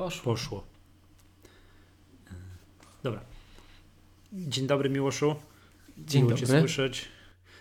[0.00, 0.32] Poszło.
[0.32, 0.64] Poszło.
[3.02, 3.20] Dobra.
[4.32, 5.34] Dzień dobry, Miłoszu.
[5.98, 6.46] Dzień Miło dobry.
[6.46, 7.08] Cię słyszeć.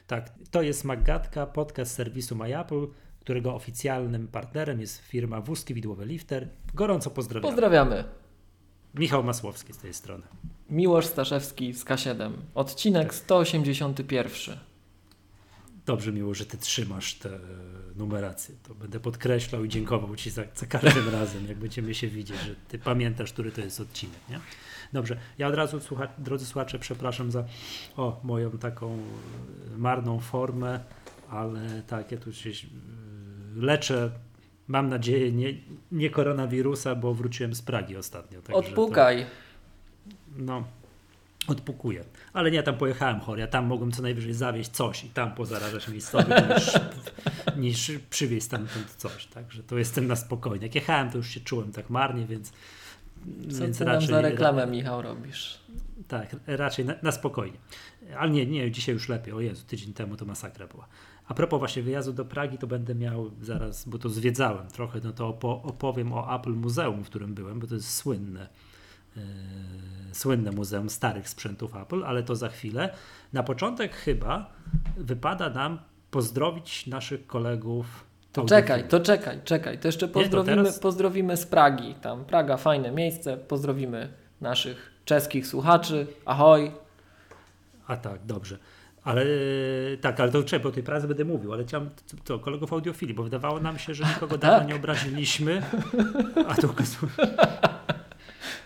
[0.08, 2.88] Tak, to jest Maggatka, podcast serwisu MyApple,
[3.20, 6.50] którego oficjalnym partnerem jest firma Wózki Widłowe Lifter.
[6.74, 7.52] Gorąco pozdrawiam.
[7.52, 8.04] Pozdrawiamy.
[8.96, 10.24] Michał Masłowski z tej strony.
[10.70, 12.32] Miłosz Staszewski z K7.
[12.56, 14.69] Odcinek 181.
[15.90, 17.40] Dobrze, miło, że ty trzymasz te
[17.96, 18.56] numeracje.
[18.68, 22.56] To będę podkreślał i dziękował ci za, za każdym razem, jak będziemy się widzieć, że
[22.68, 24.20] ty pamiętasz, który to jest odcinek.
[24.30, 24.40] Nie?
[24.94, 27.44] Dobrze, ja od razu, słucha, drodzy słuchacze, przepraszam za
[27.98, 28.98] o, moją taką
[29.78, 30.80] marną formę,
[31.30, 32.54] ale tak, ja tu się e,
[33.56, 34.12] leczę.
[34.68, 35.54] Mam nadzieję, nie,
[35.92, 38.42] nie koronawirusa, bo wróciłem z Pragi ostatnio.
[38.42, 39.26] także to- Odpukaj.
[40.38, 40.64] no,
[41.52, 42.04] odpukuję.
[42.34, 45.36] Ale nie, ja tam pojechałem chory, ja tam mogłem co najwyżej zawieźć coś i tam
[45.36, 46.74] pozarażać miejscowych niż,
[47.64, 49.26] niż przywieźć stamtąd coś.
[49.26, 50.66] Także to jestem na spokojnie.
[50.66, 52.52] Jak jechałem, to już się czułem tak marnie, więc,
[53.52, 55.60] Co więc ty nam raczej, za reklamę, Michał, robisz?
[56.08, 57.58] tak, raczej na, na spokojnie.
[58.18, 59.34] Ale nie, nie, dzisiaj już lepiej.
[59.34, 60.88] O Jezu, tydzień temu to masakra była.
[61.28, 65.12] A propos właśnie wyjazdu do Pragi, to będę miał zaraz, bo to zwiedzałem trochę, no
[65.12, 68.50] to opo- opowiem o Apple Muzeum, w którym byłem, bo to jest słynne,
[70.12, 72.90] słynne muzeum starych sprzętów Apple, ale to za chwilę.
[73.34, 74.54] Na początek chyba
[74.98, 75.80] wypada nam
[76.12, 78.06] pozdrowić naszych kolegów.
[78.34, 79.80] To czekaj, to czekaj, czekaj.
[79.80, 81.96] To jeszcze to pozdrowimy, teraz- pozdrowimy z Pragi.
[82.02, 83.38] Tam Praga, fajne miejsce.
[83.38, 86.08] Pozdrowimy naszych czeskich słuchaczy.
[86.26, 86.72] Ahoj.
[87.88, 88.58] A tak, dobrze.
[89.04, 89.26] Ale
[90.02, 92.74] tak, ale to czekaj, bo o tej pracy będę mówił, ale chciałem to, to kolegów
[92.74, 94.68] audiofili, bo wydawało nam się, że nikogo dawno tak.
[94.68, 95.62] nie obraziliśmy,
[96.48, 97.12] a to okazuje,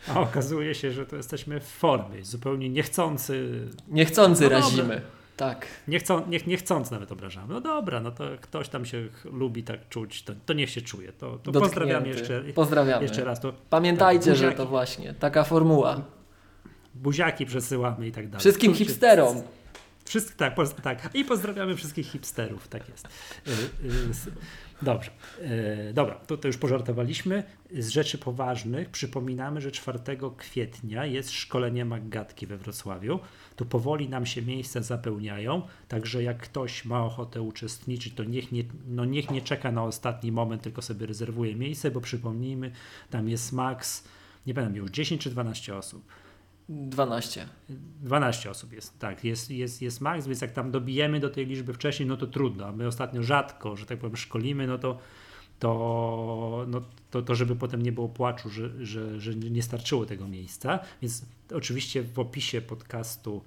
[0.08, 5.02] a okazuje się, że to jesteśmy w formie, zupełnie niechcący, Niechcący No razimy.
[5.38, 5.68] Tak.
[5.88, 7.54] niechcą, niech, niechcąc nawet obrażamy.
[7.54, 11.14] No dobra, no to ktoś tam się lubi tak czuć, to, to niech się czuje.
[11.14, 12.20] To, to pozdrawiam Dotknięty.
[12.34, 13.04] jeszcze, Pozdrawiamy.
[13.04, 13.40] jeszcze raz.
[13.40, 16.02] To Pamiętajcie, Tak, że to właśnie taka formuła.
[16.96, 18.40] buziaki przesyłamy i tak dalej.
[18.40, 19.42] Wszystkim Czujcie- hipsterom.
[20.06, 21.10] Wszystkich, tak, tak.
[21.16, 23.08] I pozdrawiamy wszystkich hipsterów, tak jest.
[24.84, 25.12] Dobrze.
[25.90, 27.44] Y, Dobra, to, to już pożartowaliśmy.
[27.78, 30.00] Z rzeczy poważnych przypominamy, że 4
[30.38, 33.20] kwietnia jest szkolenie Maggatki we Wrocławiu.
[33.56, 38.64] Tu powoli nam się miejsca zapełniają, także jak ktoś ma ochotę uczestniczyć, to niech nie,
[38.88, 42.72] no niech nie czeka na ostatni moment, tylko sobie rezerwuje miejsce, bo przypomnijmy,
[43.10, 44.04] tam jest maks,
[44.48, 46.04] nie pamiętam już, 10 czy 12 osób.
[46.70, 47.48] 12.
[48.02, 51.74] 12 osób jest, tak, jest, jest, jest maks, więc jak tam dobijemy do tej liczby
[51.74, 54.98] wcześniej, no to trudno, a my ostatnio rzadko, że tak powiem, szkolimy, no to,
[55.60, 56.82] to, no,
[57.12, 61.26] to, to żeby potem nie było płaczu, że, że, że nie starczyło tego miejsca, więc
[61.54, 63.42] oczywiście w opisie podcastu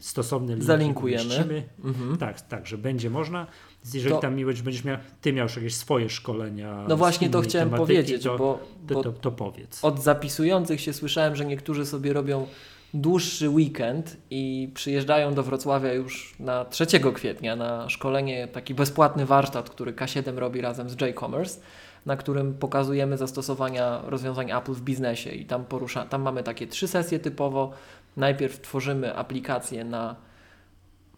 [0.00, 1.24] stosowne linki Zalinkujemy.
[1.24, 1.62] umieścimy.
[1.84, 2.16] Mhm.
[2.16, 3.46] Tak, tak, że będzie można.
[3.94, 6.84] Jeżeli To- tam miłość będziesz miał, ty miał już jakieś swoje szkolenia.
[6.88, 9.84] No właśnie to chciałem tematyki, powiedzieć, to, bo, to, bo to, to powiedz.
[9.84, 12.46] od zapisujących się słyszałem, że niektórzy sobie robią
[12.94, 19.70] dłuższy weekend i przyjeżdżają do Wrocławia już na 3 kwietnia na szkolenie, taki bezpłatny warsztat,
[19.70, 21.60] który K7 robi razem z J-Commerce,
[22.06, 26.88] na którym pokazujemy zastosowania rozwiązań Apple w biznesie i tam, porusza, tam mamy takie trzy
[26.88, 27.72] sesje typowo.
[28.16, 30.16] Najpierw tworzymy aplikację na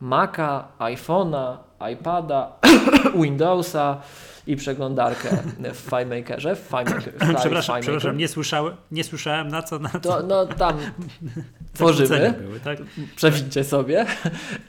[0.00, 1.56] Maca, iPhone'a,
[1.92, 2.52] iPada,
[3.22, 4.00] Windowsa
[4.46, 5.28] i przeglądarkę
[5.74, 6.56] w FileMakerze.
[6.56, 7.82] W FileMaker, Przepraszam, FileMaker.
[7.82, 10.78] przepraszam, nie słyszałem, nie słyszałem na co, na co To, no tam
[11.74, 12.78] tworzymy, były, tak?
[13.16, 14.06] przewidźcie sobie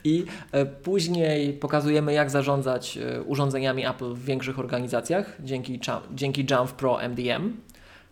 [0.03, 5.79] i e, później pokazujemy jak zarządzać e, urządzeniami Apple w większych organizacjach dzięki,
[6.11, 7.53] dzięki Jamf Pro MDM.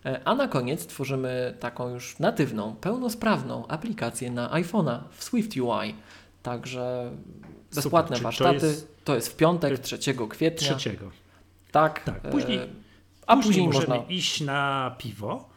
[0.06, 5.96] E, A na koniec tworzymy taką już natywną, pełnosprawną aplikację na iPhone'a w Swift UI.
[6.44, 7.12] Także
[7.76, 8.68] bezpłatne Super, czyli to warsztaty.
[8.68, 10.68] jest- To jest w piątek, 3 kwietnia.
[10.68, 11.12] Trzeciego.
[11.72, 12.04] Tak.
[12.04, 12.60] Tak, e, później-
[13.28, 14.14] A Później później możemy można.
[14.14, 15.50] iść na piwo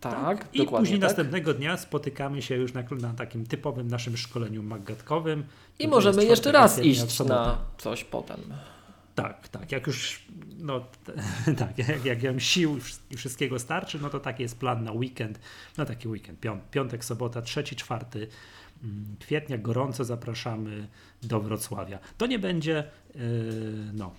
[0.00, 0.78] Tak, i dokładnie.
[0.84, 1.08] później tak.
[1.08, 5.44] następnego dnia spotykamy się już na, na takim typowym naszym szkoleniu maggatkowym.
[5.78, 8.40] I możemy jeszcze 4 raz iść na coś potem.
[9.14, 10.22] Tak, tak, jak już
[10.58, 10.80] no,
[11.58, 12.78] tak, jak, jak nam sił
[13.10, 15.38] i wszystkiego starczy, no to taki jest plan na weekend,
[15.76, 18.28] na taki weekend, pią- piątek, sobota, trzeci, czwarty
[18.84, 20.88] mm, kwietnia, gorąco zapraszamy
[21.22, 21.98] do Wrocławia.
[22.18, 23.20] To nie będzie, yy,
[23.92, 24.12] no,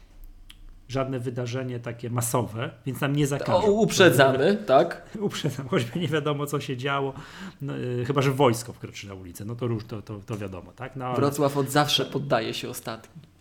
[0.87, 3.67] żadne wydarzenie takie masowe, więc nam nie O, zakażą.
[3.67, 5.09] uprzedzamy, tak?
[5.19, 7.13] Uprzedzam, choćby nie wiadomo, co się działo,
[7.61, 10.71] no, yy, chyba, że wojsko wkroczy na ulicę, no to róż, to, to, to wiadomo,
[10.71, 10.95] tak?
[10.95, 13.32] No, Wrocław od zawsze poddaje się ostatni.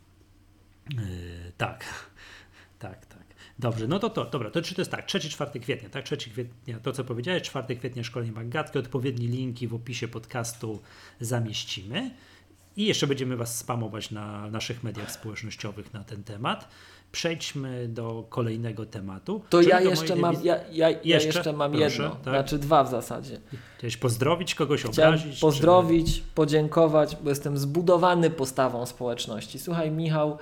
[0.92, 1.84] Yy, tak,
[2.78, 3.22] tak, tak.
[3.58, 6.80] Dobrze, no to to, dobra, to czy to jest tak, 3-4 kwietnia, tak, 3 kwietnia,
[6.80, 10.80] to co powiedziałeś, 4 kwietnia szkolenie Maggatki, odpowiednie linki w opisie podcastu
[11.20, 12.10] zamieścimy
[12.76, 16.68] I jeszcze będziemy Was spamować na naszych mediach społecznościowych na ten temat.
[17.12, 19.42] Przejdźmy do kolejnego tematu.
[19.50, 21.26] To ja jeszcze, mam, dewiz- ja, ja, ja Jeszcze?
[21.28, 22.34] jeszcze mam Proszę, jedno, tak.
[22.34, 23.40] znaczy dwa w zasadzie.
[23.78, 25.40] Chciałeś pozdrowić kogoś, Chciałem obrazić?
[25.40, 29.58] pozdrowić, podziękować, bo jestem zbudowany postawą społeczności.
[29.58, 30.38] Słuchaj, Michał,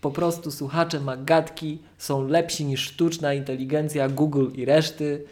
[0.00, 5.24] po prostu słuchacze Magatki są lepsi niż sztuczna inteligencja Google i reszty.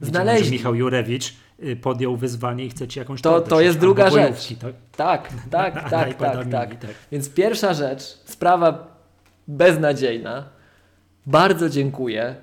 [0.00, 0.44] Widzimy, Znaleźli.
[0.46, 1.34] Że Michał Jurewicz
[1.64, 4.24] y, podjął wyzwanie i chce Ci jakąś To- to jest druga albo rzecz.
[4.30, 4.74] bojówki, Tak?
[4.96, 6.74] Tak, tak, tak, tak, tak.
[6.80, 6.90] tak.
[7.12, 8.96] Więc pierwsza rzecz, sprawa
[9.48, 10.44] beznadziejna.
[11.26, 12.34] Bardzo dziękuję.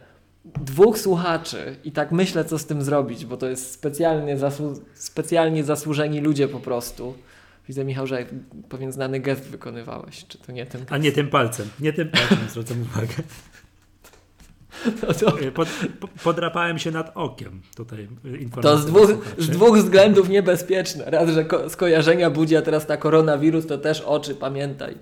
[0.46, 5.64] Dwóch słuchaczy i tak myślę, co z tym zrobić, bo to jest specjalnie, zasłu- specjalnie
[5.64, 7.14] zasłużeni ludzie po prostu.
[7.70, 8.26] Widzę, Michał, że
[8.70, 10.26] pewien znany gest wykonywałeś.
[10.28, 10.92] Czy to nie ten gest?
[10.94, 11.70] A nie tym palcem.
[11.80, 13.14] Nie tym palcem, zwracam uwagę.
[15.08, 15.68] No to, Pod,
[16.00, 17.62] po- podrapałem się nad okiem.
[17.76, 18.08] Tutaj
[18.62, 21.06] to z, dwóch, z dwóch względów niebezpieczne.
[21.06, 24.96] Raz, że ko- skojarzenia budzi, a teraz ta koronawirus, to też oczy, pamiętaj.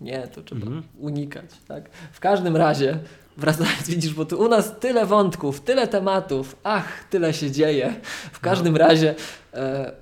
[0.00, 0.82] Nie, to trzeba Mhm.
[0.98, 1.44] unikać.
[1.68, 1.90] Tak?
[2.12, 2.98] W każdym razie,
[3.36, 7.94] wracając, widzisz, bo tu u nas tyle wątków, tyle tematów, ach, tyle się dzieje.
[8.32, 9.14] W każdym razie,
[9.54, 9.92] e,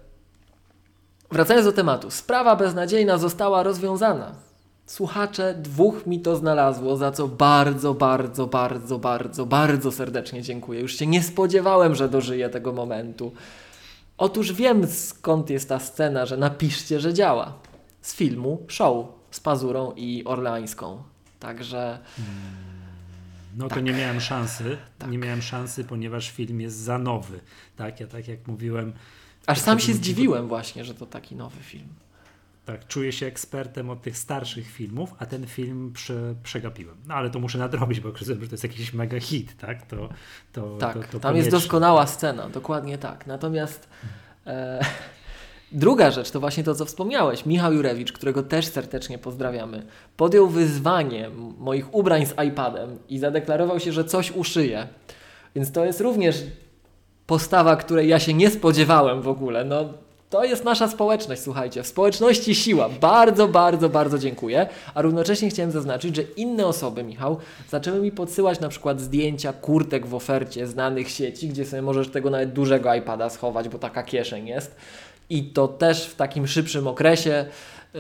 [1.31, 4.33] wracając do tematu, sprawa beznadziejna została rozwiązana.
[4.87, 10.81] Słuchacze dwóch mi to znalazło, za co bardzo, bardzo, bardzo, bardzo, bardzo serdecznie dziękuję.
[10.81, 13.33] Już się nie spodziewałem, że dożyję tego momentu.
[14.19, 17.53] Otóż wiem skąd jest ta scena, że napiszcie, że działa.
[18.03, 21.03] Z filmu Show z Pazurą i Orleańską.
[21.41, 21.99] Także
[23.57, 23.85] No to Tak.
[23.85, 24.77] nie miałem szansy.
[24.99, 25.11] Tak.
[25.11, 27.41] Nie miałem szansy, ponieważ film jest za nowy.
[27.77, 28.93] Tak, ja tak jak mówiłem,
[29.49, 31.89] aż sam się zdziwiłem właśnie, że to taki nowy film.
[32.65, 36.97] tak, czuję się ekspertem od tych starszych filmów, a ten film prze, przegapiłem.
[37.07, 39.87] No ale to muszę nadrobić, bo rozumiem, że to jest jakiś mega hit, tak?
[39.87, 40.09] To,
[40.53, 41.39] to, Tak, to, to tam koniecznie.
[41.39, 43.27] jest doskonała scena, dokładnie tak.
[43.27, 43.89] Natomiast
[44.47, 44.81] e,
[45.73, 47.47] druga rzecz to właśnie to, co wspomniałeś.
[47.47, 49.87] Michał Jurewicz, którego też serdecznie pozdrawiamy,
[50.17, 54.89] podjął wyzwanie moich ubrań z iPadem i zadeklarował się, że coś uszyje.
[55.55, 56.45] Więc to jest również
[57.29, 59.65] postawa, której ja się nie spodziewałem w ogóle.
[59.65, 59.85] No,
[60.31, 61.83] to jest nasza społeczność, słuchajcie.
[61.83, 62.89] W społeczności siła.
[62.89, 64.67] Bardzo, bardzo, bardzo dziękuję.
[64.95, 67.39] A równocześnie chciałem zaznaczyć, że inne osoby, Michał,
[67.71, 72.31] zaczęły mi podsyłać na przykład zdjęcia kurtek w ofercie znanych sieci, gdzie sobie możesz tego
[72.31, 74.77] nawet dużego iPada schować, bo taka kieszeń jest.
[75.31, 77.47] I to też w takim szybszym okresie,
[77.95, 77.99] y,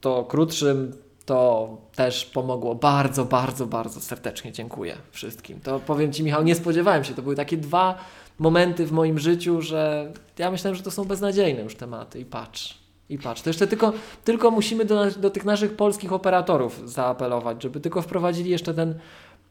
[0.00, 0.92] to krótszym,
[1.26, 2.74] to też pomogło.
[2.74, 5.60] Bardzo, bardzo, bardzo serdecznie dziękuję wszystkim.
[5.60, 7.14] To powiem Ci, Michał, nie spodziewałem się.
[7.14, 7.98] To były takie dwa
[8.42, 12.82] momenty w moim życiu, że ja myślałem, że to są beznadziejne już tematy i patrz.
[13.08, 13.92] I patrz, to jeszcze tylko,
[14.24, 18.94] tylko musimy do, do tych naszych polskich operatorów zaapelować, żeby tylko wprowadzili jeszcze ten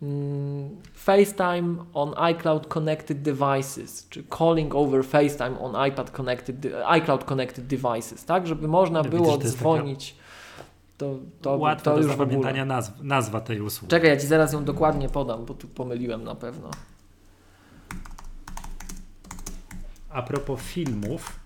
[0.02, 6.56] mm, FaceTime on iCloud Connected Devices, czy calling over FaceTime on iPad connected,
[6.86, 8.48] iCloud Connected Devices, tak?
[8.48, 10.16] Żeby można widzisz, było taka dzwonić.
[10.98, 13.90] To, to, Łatwa to do już zapamiętania nazw, nazwa tej usługi.
[13.90, 16.70] Czekaj, ja Ci zaraz ją dokładnie podam, bo tu pomyliłem na pewno.
[20.14, 21.40] A propos filmów,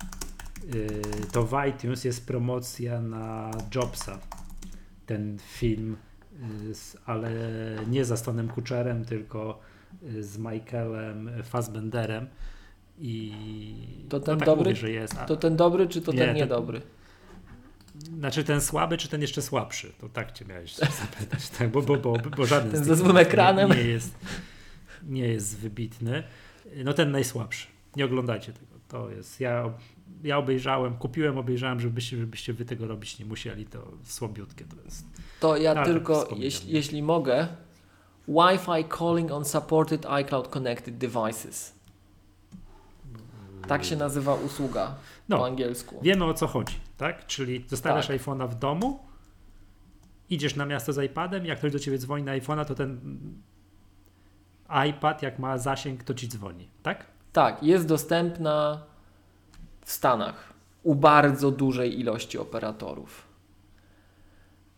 [0.74, 1.02] yy,
[1.32, 4.20] to w iTunes jest promocja na Jobsa.
[5.06, 5.98] Ten film,
[6.72, 7.32] z, ale
[7.88, 9.60] nie za Stonem Kutcherem, tylko
[10.02, 12.28] yy, z Michaelem Fassbenderem.
[13.00, 13.34] I
[14.10, 14.64] To ten no tak dobry?
[14.64, 15.18] Mówię, że jest.
[15.18, 16.82] A, To ten dobry, czy to Nie, ten ten- niedobry?
[18.20, 19.92] Znaczy ten słaby, czy ten jeszcze słabszy?
[20.02, 21.72] To tak cię miałeś zapytać, tak?
[21.72, 23.70] bo, bo, bo, bo żaden Ten z ze złym ekranem?
[23.70, 24.16] Nie, nie, jest,
[25.04, 26.24] nie jest wybitny.
[26.84, 27.68] No ten najsłabszy.
[27.96, 28.76] Nie oglądajcie tego.
[28.88, 29.40] To jest.
[29.40, 29.74] Ja,
[30.24, 33.66] ja obejrzałem, kupiłem, obejrzałem, żebyście, żebyście wy tego robić nie musieli.
[33.66, 35.06] To słabiutkie to jest.
[35.40, 37.48] To ja tylko, jeśli, jeśli mogę,
[38.28, 41.76] Wi-Fi calling on supported iCloud connected devices.
[43.68, 44.96] Tak się nazywa usługa
[45.30, 46.00] No, po angielsku.
[46.02, 47.26] Wiemy o co chodzi, tak?
[47.26, 48.18] Czyli zostawiasz Tak.
[48.22, 49.00] iPhone'a w domu,
[50.30, 53.18] idziesz na miasto z iPadem, jak ktoś do ciebie dzwoni na iPhone'a, to ten
[54.90, 57.06] iPad, jak ma zasięg, to ci dzwoni, tak?
[57.36, 58.84] Tak, jest dostępna
[59.82, 63.28] w Stanach u bardzo dużej ilości operatorów.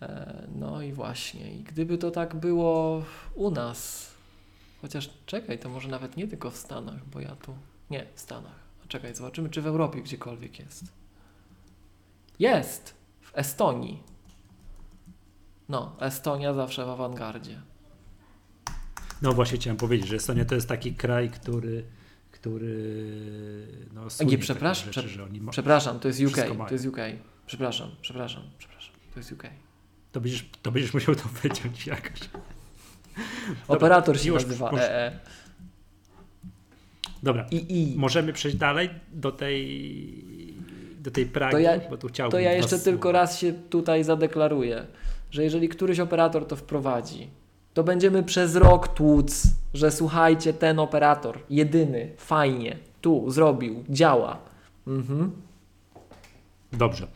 [0.02, 3.04] E, No i właśnie, i gdyby to tak było
[3.36, 4.12] u nas,
[4.82, 7.56] chociaż czekaj, to może nawet nie tylko w Stanach, bo ja tu.
[7.90, 8.60] Nie, w Stanach.
[8.88, 10.84] Czekaj, zobaczymy, czy w Europie gdziekolwiek jest.
[12.40, 12.94] Jest!
[13.22, 14.04] W Estonii.
[15.70, 17.62] No, Estonia zawsze w awangardzie.
[19.22, 21.97] No właśnie chciałem powiedzieć, że Estonia to jest taki kraj, który
[22.48, 24.38] który no, słynie
[24.94, 26.38] rzeczy, że oni Przepraszam, to jest UK.
[26.68, 26.98] To jest UK.
[27.46, 28.94] Przepraszam, przepraszam, przepraszam.
[29.14, 29.44] To jest UK.
[30.12, 32.20] to, będziesz, to będziesz musiał to wyciąć jakoś.
[33.68, 35.20] Operator się już, nazywa może- EE.
[37.24, 37.94] Dobra, II.
[37.98, 40.38] możemy przejść dalej do tej
[41.00, 44.04] do tej Pragi, To ja- bo tu chciałbym To ja jeszcze tylko raz się tutaj
[44.04, 44.86] zadeklaruję,
[45.32, 47.28] że jeżeli któryś operator to wprowadzi,
[47.74, 49.44] to będziemy przez rok tłuc,
[49.78, 54.40] że słuchajcie, ten operator, jedyny, fajnie, tu zrobił, działa.
[54.88, 55.32] Mhm.
[56.74, 57.08] Dobrze.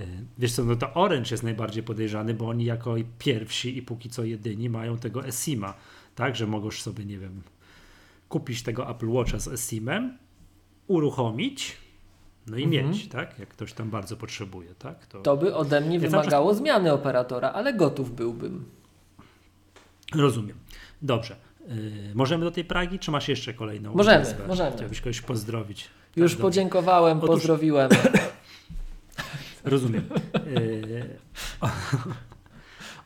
[0.00, 0.06] Y,
[0.38, 4.24] Wiesz co, no to Orange jest najbardziej podejrzany, bo oni jako pierwsi i póki co
[4.24, 5.74] jedyni mają tego eSIM-a,
[6.14, 7.42] tak, że możesz sobie, nie wiem,
[8.28, 10.18] kupić tego Apple Watcha z eSIM-em,
[10.86, 11.76] uruchomić,
[12.46, 12.88] no i Mhm.
[12.90, 16.54] mieć, tak, jak ktoś tam bardzo potrzebuje, tak, to, To by ode mnie Ja wymagało
[16.54, 18.64] zmiany operatora, ale gotów byłbym.
[20.14, 20.56] rozumiem.
[21.02, 21.36] Dobrze.
[21.70, 23.94] Y, możemy do tej Pragi, czy masz jeszcze kolejną?
[23.94, 24.76] Możemy, możemy.
[24.76, 25.88] Chciałbyś kogoś pozdrowić.
[26.16, 27.90] Już Tak, podziękowałem, Otóż- pozdrowiłem.
[29.64, 30.04] Rozumiem.
[30.46, 31.18] Y,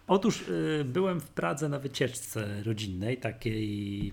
[0.06, 4.12] Otóż y, byłem w Pradze na wycieczce rodzinnej, takiej,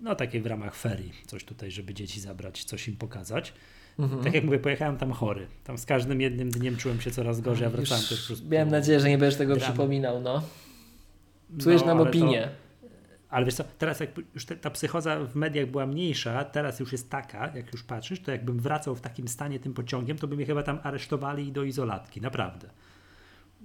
[0.00, 3.52] no takiej w ramach ferii, coś tutaj, żeby dzieci zabrać, coś im pokazać.
[3.98, 4.24] Mhm.
[4.24, 5.46] Tak jak mówię, pojechałem tam chory.
[5.64, 8.48] Tam z każdym jednym dniem czułem się coraz gorzej, a wracałem Już też po prostu.
[8.48, 9.72] Miałem nadzieję, że nie będziesz tego Drama.
[9.72, 10.42] przypominał, no.
[11.60, 12.42] Czujesz No, nam opinię.
[12.42, 12.59] To,
[13.30, 16.92] ale wiesz co, teraz jak już te, ta psychoza w mediach była mniejsza, teraz już
[16.92, 20.36] jest taka, jak już patrzysz, to jakbym wracał w takim stanie tym pociągiem, to by
[20.36, 22.70] mnie chyba tam aresztowali i do izolatki, naprawdę.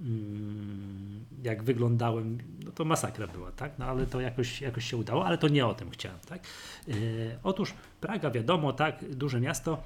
[0.01, 3.71] Mm, jak wyglądałem, no to masakra była, tak?
[3.79, 6.39] No ale to jakoś, jakoś się udało, ale to nie o tym chciałem, tak?
[6.87, 6.95] Yy,
[7.43, 9.83] otóż Praga, wiadomo, tak, duże miasto,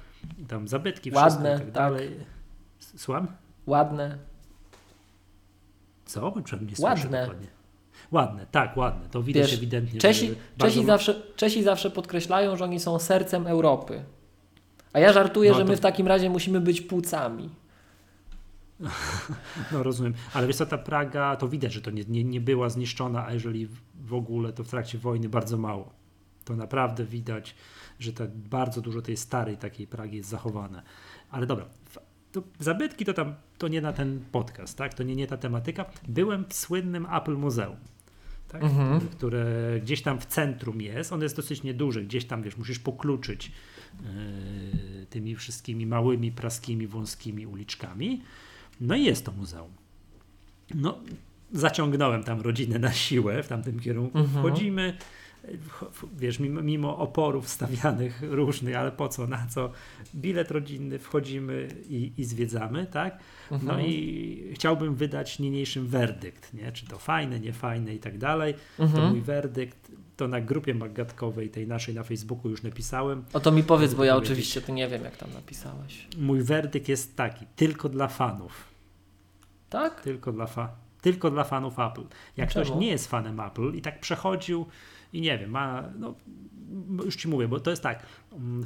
[0.48, 1.72] tam zabytki, Ładne, wszystko i tak tak.
[1.72, 2.10] dalej.
[2.78, 3.26] Słucham?
[3.66, 4.18] Ładne.
[6.04, 6.34] Co?
[6.46, 7.20] Słyszę Ładne.
[7.20, 7.59] dokładnie.
[8.12, 9.08] Ładne, tak, ładne.
[9.08, 10.00] To widać Wiesz, ewidentnie.
[10.00, 14.04] Czesi, Czesi, zawsze, Czesi zawsze podkreślają, że oni są sercem Europy.
[14.92, 17.50] A ja żartuję, No że to- my w takim razie musimy być płucami.
[19.72, 22.68] No rozumiem, ale wiesz co, ta Praga, to widać, że to nie, nie, nie była
[22.68, 25.92] zniszczona, a jeżeli w- ogóle, to w trakcie wojny bardzo mało.
[26.44, 27.54] To naprawdę widać,
[27.98, 30.82] że tak bardzo dużo tej starej takiej Pragi jest zachowane.
[31.30, 31.64] Ale dobra,
[32.32, 34.94] to zabytki to tam, to nie na ten podcast, tak?
[34.94, 35.84] To nie, nie ta tematyka.
[36.08, 37.76] Byłem w słynnym Apple Muzeum.
[38.52, 38.62] Tak?
[38.62, 39.00] Mhm.
[39.00, 39.44] które
[39.82, 41.12] gdzieś tam w centrum jest.
[41.12, 43.52] On jest dosyć nieduży, gdzieś tam wiesz, musisz pokluczyć
[43.92, 48.22] yy, tymi wszystkimi małymi, praskimi, wąskimi uliczkami.
[48.80, 49.70] No i jest to muzeum.
[50.74, 50.98] No,
[51.52, 54.18] zaciągnąłem tam rodzinę na siłę w tamtym kierunku.
[54.18, 54.44] Mhm.
[54.44, 54.96] Wchodzimy,
[56.16, 59.70] wiesz, mimo, mimo oporów stawianych różnych, ale po co, na co,
[60.14, 63.18] bilet rodzinny, wchodzimy i, i zwiedzamy, tak?
[63.50, 63.80] No Mhm.
[63.86, 66.72] i chciałbym wydać niniejszym werdykt, nie?
[66.72, 68.54] czy to fajne, niefajne i tak dalej.
[68.76, 69.10] To Mhm.
[69.10, 73.24] mój werdykt, to na grupie magatkowej, tej naszej na Facebooku już napisałem.
[73.32, 74.30] O to mi powiedz, bo ja Powiedzieć.
[74.32, 76.06] oczywiście to nie wiem, jak tam napisałeś.
[76.18, 78.64] Mój werdykt jest taki, tylko dla fanów.
[79.70, 80.00] Tak?
[80.00, 80.68] Tylko dla, fa
[81.02, 82.02] tylko dla fanów Apple.
[82.36, 82.64] Jak Czemu?
[82.66, 84.66] ktoś nie jest fanem Apple i tak przechodził
[85.12, 86.14] i nie wiem, ma, no,
[87.04, 88.06] już ci mówię, bo to jest tak,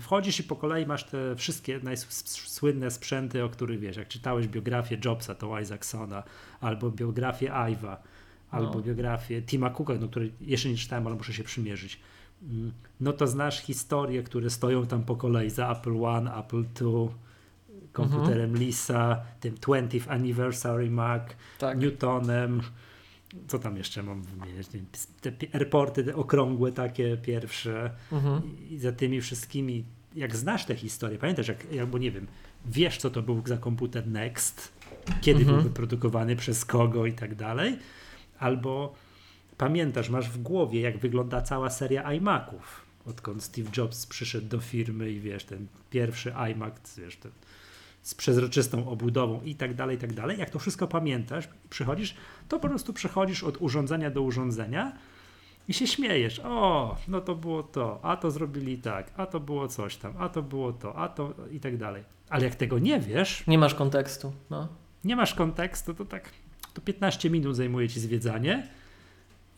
[0.01, 4.99] wchodzisz i po kolei masz te wszystkie najsłynne sprzęty, o których wiesz, jak czytałeś biografię
[5.05, 6.23] Jobsa, to Isaacsona,
[6.61, 8.03] albo biografię Iva,
[8.51, 8.81] albo No.
[8.81, 12.01] biografię Tima Cooka, no, której jeszcze nie czytałem, ale muszę się przymierzyć.
[12.43, 17.09] Mm, No to znasz historie, które stoją tam po kolei za Apple One, Apple II,
[17.93, 21.23] komputerem Lisa, tym 20th Anniversary Mac,
[21.59, 21.79] Tak.
[21.79, 22.61] Newtonem.
[23.49, 24.67] Co tam jeszcze mam wymieniać?
[25.21, 28.43] Te airporty te okrągłe takie pierwsze Mhm.
[28.71, 32.27] i za tymi wszystkimi, jak znasz tę historię, pamiętasz, jak, albo nie wiem,
[32.67, 34.73] wiesz co to był za komputer Next,
[35.21, 35.57] kiedy Mhm.
[35.57, 37.79] był wyprodukowany, przez kogo i tak dalej,
[38.39, 38.95] albo
[39.59, 45.11] pamiętasz, masz w głowie, jak wygląda cała seria iMaców, odkąd Steve Jobs przyszedł do firmy
[45.11, 47.33] i wiesz, ten pierwszy iMac, wiesz, ten
[48.05, 50.39] z przezroczystą obudową i tak dalej, i tak dalej.
[50.39, 52.15] Jak to wszystko pamiętasz i przychodzisz,
[52.49, 54.93] to po prostu przechodzisz od urządzenia do urządzenia
[55.69, 56.41] i się śmiejesz.
[56.45, 60.29] O, no to było to, a to zrobili tak, a to było coś tam, a
[60.29, 62.05] to było to, a to i tak dalej.
[62.29, 64.33] Ale jak tego nie wiesz, Nie masz kontekstu.
[64.51, 64.69] No.
[65.05, 66.31] nie masz kontekstu, to tak
[66.75, 68.69] to 15 minut zajmuje ci zwiedzanie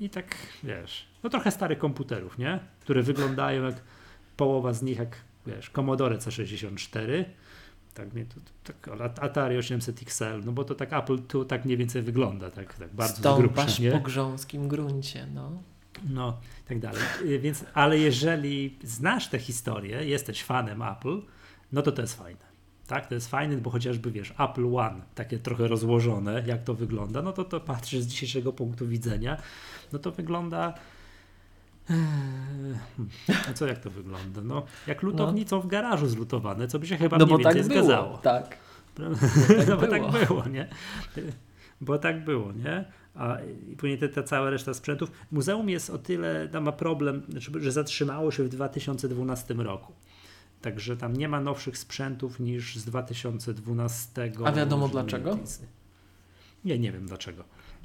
[0.01, 2.59] i tak, wiesz, no trochę starych komputerów, nie?
[2.81, 3.75] Które wyglądają jak
[4.37, 7.25] połowa z nich jak, wiesz, Commodore C64,
[7.97, 8.89] tak, nie, to, tak
[9.21, 12.95] Atari 800 XL, no bo to tak Apple II tak mniej więcej wygląda, tak, tak
[12.95, 13.91] bardzo grubsza, Stąpasz nie?
[13.91, 15.53] po grząskim gruncie, no.
[16.09, 17.03] No, i tak dalej.
[17.25, 21.23] Y, Więc, ale jeżeli znasz tę historię, jesteś fanem Apple,
[21.73, 22.47] no to to jest fajne.
[22.87, 27.23] Tak, to jest fajne, bo chociażby wiesz, Apple One, takie trochę rozłożone, jak to wygląda,
[27.23, 29.37] no to to patrzysz z dzisiejszego punktu widzenia,
[29.93, 30.75] no to wygląda.
[33.51, 34.41] A co jak to wygląda?
[34.45, 37.73] No, jak lutownicą w garażu zlutowane, co by się chyba No mniej bo tak więcej
[37.77, 37.85] było.
[37.85, 38.19] zgadzało.
[38.19, 38.57] Tak.
[39.69, 39.91] no bo było.
[40.13, 40.69] tak było, nie?
[41.81, 42.85] Bo tak było, nie?
[43.15, 43.37] A
[43.73, 45.11] i później te, ta cała reszta sprzętów.
[45.31, 47.23] Muzeum jest o tyle, tam ma problem,
[47.61, 49.93] że zatrzymało się w 2012 roku.
[50.63, 54.33] Także tam nie ma nowszych sprzętów niż z 2012.
[54.45, 55.39] A wiadomo dlaczego?
[56.65, 57.45] Nie, nie wiem dlaczego.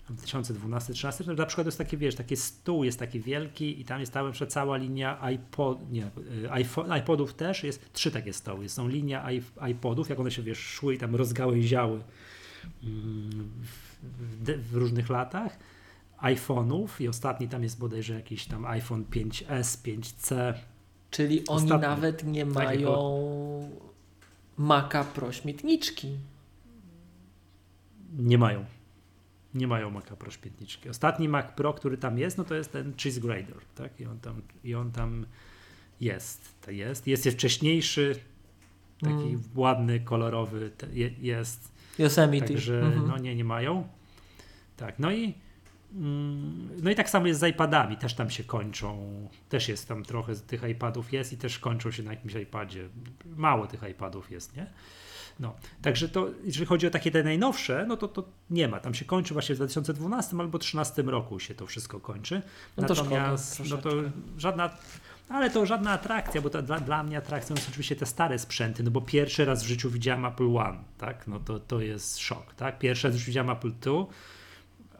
[0.10, 4.13] 2012, 13, na przykład jest takie, wiesz, taki stół jest taki wielki i tam jest
[4.13, 6.12] tam cała linia iPod, nie,
[6.50, 8.70] iPhone, iPodów też, jest trzy takie stoły.
[8.70, 9.27] Są linia
[9.70, 12.01] iPodów, jak one się, wiesz, szły i tam rozgałęziały
[12.84, 13.51] mm,
[14.41, 15.60] w, w różnych latach.
[16.22, 20.53] iPhone'ów i ostatni tam jest bodajże jakiś tam iPhone 5S, 5C.
[21.12, 21.88] Czyli oni ostatni.
[21.88, 23.70] nawet nie mają
[24.58, 26.17] Maca Pro śmietniczki.
[28.17, 28.65] Nie mają
[29.53, 30.89] nie mają Maca Pro śmietniczki.
[30.89, 34.00] Ostatni Mac Pro, który tam jest, no to jest ten Cheese Grader, tak?
[34.00, 35.25] I on tam, i on tam
[36.01, 36.62] jest.
[36.62, 37.08] To jest.
[37.08, 38.15] Jest, jest wcześniejszy,
[39.01, 39.41] taki mm.
[39.55, 40.72] ładny, kolorowy,
[41.22, 41.72] jest.
[42.00, 42.48] Yosemite.
[42.48, 43.08] Także mm -hmm.
[43.08, 43.88] no nie, nie mają.
[44.77, 45.34] Tak, no i
[45.93, 49.10] mm, no i tak samo jest z iPadami, też tam się kończą,
[49.50, 52.89] też jest tam trochę tych iPadów jest i też kończą się na jakimś iPadzie.
[53.25, 54.67] Mało tych iPadów jest, nie?
[55.41, 58.79] No, także to, jeżeli chodzi o takie te najnowsze, no to, to nie ma.
[58.79, 62.41] Tam się kończy właśnie w 2012 albo 2013 roku się to wszystko kończy.
[62.77, 64.69] No Natomiast to szkoda, no to żadna
[65.29, 68.83] ale to żadna atrakcja, bo to dla, dla mnie atrakcją są oczywiście te stare sprzęty,
[68.83, 72.53] no bo pierwszy raz w życiu widziałem Apple One, tak, no to, to jest szok,
[72.53, 74.07] tak, pierwszy raz już widziałem Apple Two,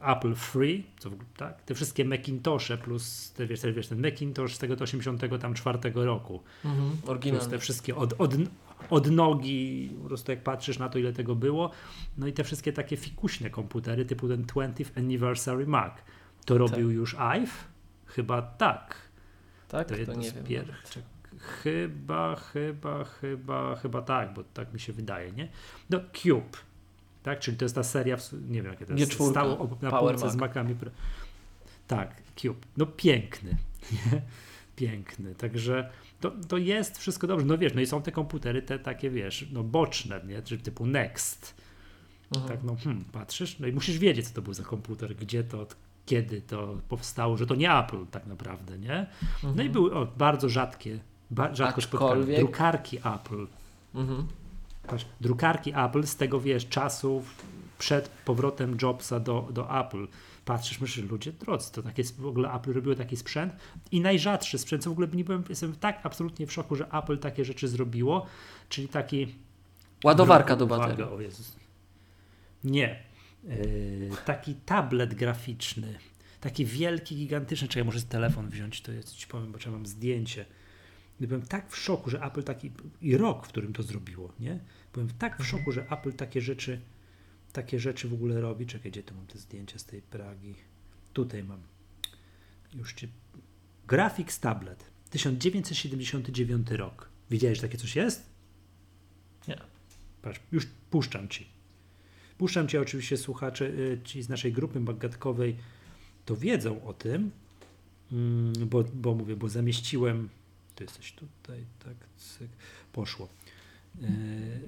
[0.00, 4.58] Apple Free, co w, tak, te wszystkie Macintoshe plus, te, wiesz, wiesz, ten Macintosh z
[4.58, 8.34] tego 84 roku, mhm, plus te wszystkie od, od,
[8.90, 11.70] od nogi, po prostu jak patrzysz na to, ile tego było.
[12.18, 15.92] No i te wszystkie takie fikuśne komputery, typu ten 20th Anniversary Mac.
[16.44, 16.96] To robił tak.
[16.96, 17.68] już Ive?
[18.06, 18.96] Chyba tak.
[19.68, 20.44] Tak, to, to nie wiem.
[20.44, 20.74] Pier...
[21.38, 25.48] Chyba, chyba, chyba, chyba tak, bo tak mi się wydaje, nie?
[25.90, 26.58] No, Cube,
[27.22, 27.38] tak?
[27.38, 28.16] Czyli to jest ta seria,
[28.48, 30.76] nie wiem jakie to jest, stało na półce z Macami.
[31.86, 32.66] Tak, Cube.
[32.76, 33.56] No piękny,
[34.76, 35.90] piękny, także
[36.22, 37.46] to, to jest wszystko dobrze.
[37.46, 40.42] No wiesz, no i są te komputery te takie, wiesz, no boczne, nie?
[40.42, 41.54] Czyli typu Next.
[42.34, 42.48] Mhm.
[42.48, 45.66] Tak, no hmm, patrzysz, no i musisz wiedzieć, co to był za komputer, gdzie to,
[46.06, 48.98] kiedy to powstało, że to nie Apple tak naprawdę, nie?
[48.98, 49.16] Mhm.
[49.42, 49.72] No i mhm.
[49.72, 50.98] były o, bardzo rzadkie,
[51.30, 53.46] ba, rzadko spotkane drukarki Apple.
[53.94, 54.26] Mhm.
[54.86, 57.34] Patrz, drukarki Apple z tego, wiesz, czasów
[57.78, 60.06] przed powrotem Jobsa do, do Apple
[60.44, 63.56] patrzysz, myślisz, ludzie drodzy, to takie w ogóle Apple robiło taki sprzęt
[63.90, 67.18] i najrzadszy sprzęt, co w ogóle nie byłem, jestem tak absolutnie w szoku, że Apple
[67.18, 68.26] takie rzeczy zrobiło,
[68.68, 69.34] czyli taki...
[70.04, 71.04] Ładowarka do baterii.
[71.04, 71.56] O Jezus.
[72.64, 73.02] Nie.
[73.44, 75.98] Yy, taki tablet graficzny,
[76.40, 80.44] taki wielki, gigantyczny, czekaj, może telefon wziąć, to ja ci powiem, bo trzeba mam zdjęcie.
[81.20, 84.58] Byłem tak w szoku, że Apple taki, i rok, w którym to zrobiło, nie?
[84.92, 86.80] Byłem tak w szoku, że Apple takie rzeczy
[87.52, 88.66] takie rzeczy w ogóle robi.
[88.66, 90.54] Czekaj, gdzie tu mam te zdjęcia z tej Pragi?
[91.12, 91.60] Tutaj mam.
[92.74, 93.08] Już cię...
[93.86, 94.84] Graphics Tablet.
[95.10, 97.08] 1979 rok.
[97.30, 98.30] Widziałeś, że takie coś jest?
[99.48, 99.58] Nie.
[100.22, 101.46] Patrz, już puszczam ci.
[102.38, 105.56] Puszczam ci oczywiście słuchacze, y, ci z naszej grupy bagatkowej
[106.24, 107.30] to wiedzą o tym,
[108.12, 110.28] mm, bo, bo mówię, bo zamieściłem,
[110.74, 112.48] to jesteś tutaj, tak, cyk,
[112.92, 113.28] poszło.
[114.02, 114.60] Y,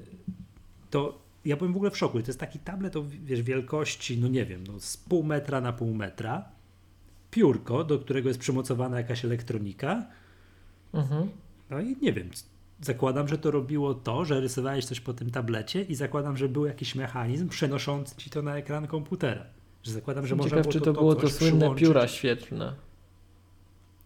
[0.91, 2.21] to ja byłem w ogóle w szoku.
[2.21, 5.73] To jest taki tablet o wiesz, wielkości, no nie wiem, no z pół metra na
[5.73, 6.45] pół metra,
[7.31, 10.07] piórko, do którego jest przymocowana jakaś elektronika.
[10.95, 11.31] Mhm.
[11.71, 12.31] No i nie wiem,
[12.81, 16.67] zakładam, że to robiło to, że rysowałeś coś po tym tablecie i zakładam, że był
[16.67, 19.47] jakiś mechanizm przenoszący ci to na ekran komputera.
[19.83, 21.89] Że zakładam, że można było czy to, to było to słynne przyłączyć.
[21.89, 22.75] pióra świetlne.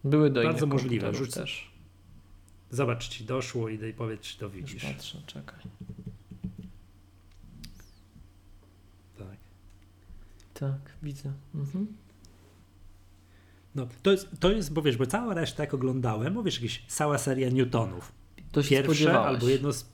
[0.03, 1.13] Były do Bardzo możliwe.
[1.13, 1.71] Rzuć też.
[2.71, 4.83] Zobacz, ci doszło i powiedz, czy to widzisz.
[4.83, 5.59] Już patrzę, czekaj.
[10.59, 11.33] Tak, widzę.
[11.55, 11.87] Mhm.
[13.75, 16.85] No, to jest, to jest, bo wiesz, bo cała reszta, jak oglądałem, bo wiesz, jakieś
[16.87, 18.11] cała seria Newtonów.
[18.51, 19.85] To się Pierwsze albo jedno z.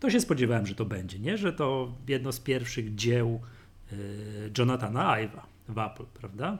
[0.00, 1.36] To się spodziewałem, że to będzie, nie?
[1.38, 3.40] Że to jedno z pierwszych dzieł
[3.92, 6.58] y, Jonathana Ive'a w Apple, prawda?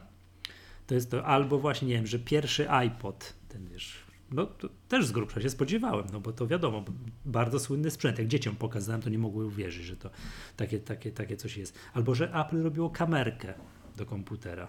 [0.87, 4.02] To jest to albo właśnie, nie wiem, że pierwszy iPod, ten wiesz,
[4.33, 4.47] no
[4.89, 6.85] też z grubsza się spodziewałem, no bo to wiadomo,
[7.25, 8.19] bardzo słynny sprzęt.
[8.19, 10.11] Jak dzieciom pokazałem, to nie mogły uwierzyć, że to
[10.57, 11.79] takie, takie, takie coś jest.
[11.95, 13.55] Albo, że Apple robiło kamerkę
[13.97, 14.69] do komputera.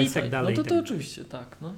[0.00, 0.56] I tak dalej.
[0.56, 0.84] No to, to tak.
[0.84, 1.56] oczywiście, tak.
[1.60, 1.74] No.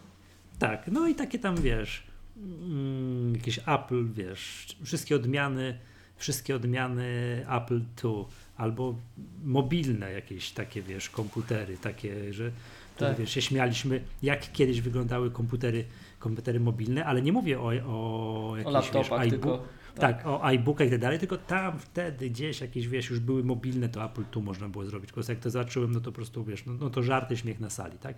[0.59, 2.03] Tak, no i takie tam, wiesz,
[2.37, 5.79] mm, jakieś Apple, wiesz, wszystkie odmiany,
[6.17, 7.07] wszystkie odmiany
[7.51, 8.25] Apple II,
[8.57, 8.95] albo
[9.45, 12.51] mobilne jakieś takie, wiesz, komputery, takie, że
[12.97, 13.19] tak.
[13.19, 15.85] wiesz, się śmialiśmy, jak kiedyś wyglądały komputery
[16.21, 20.17] komputery mobilne, ale nie mówię o, o jakichś, o laptopach, wiesz, tylko, tak.
[20.17, 23.89] tak, o iBookach i tak dalej, tylko tam wtedy gdzieś jakieś, wiesz, już były mobilne,
[23.89, 25.13] to Apple tu można było zrobić.
[25.13, 27.71] Po jak to zacząłem, no to po prostu, wiesz, no, no to żarty, śmiech na
[27.71, 28.17] sali, tak?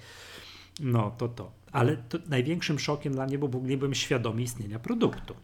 [0.80, 1.52] No, to to.
[1.72, 5.34] Ale to największym szokiem dla mnie był, bo nie byłem świadomy istnienia produktu.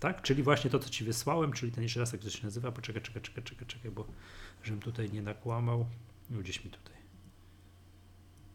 [0.00, 0.22] Tak?
[0.22, 3.02] Czyli właśnie to, co ci wysłałem, czyli ten jeszcze raz, jak to się nazywa, poczekaj,
[3.02, 4.06] czekaj, czekaj, czekaj, czekaj, bo
[4.62, 5.86] żebym tutaj nie nakłamał.
[6.30, 6.96] No gdzieś mi tutaj.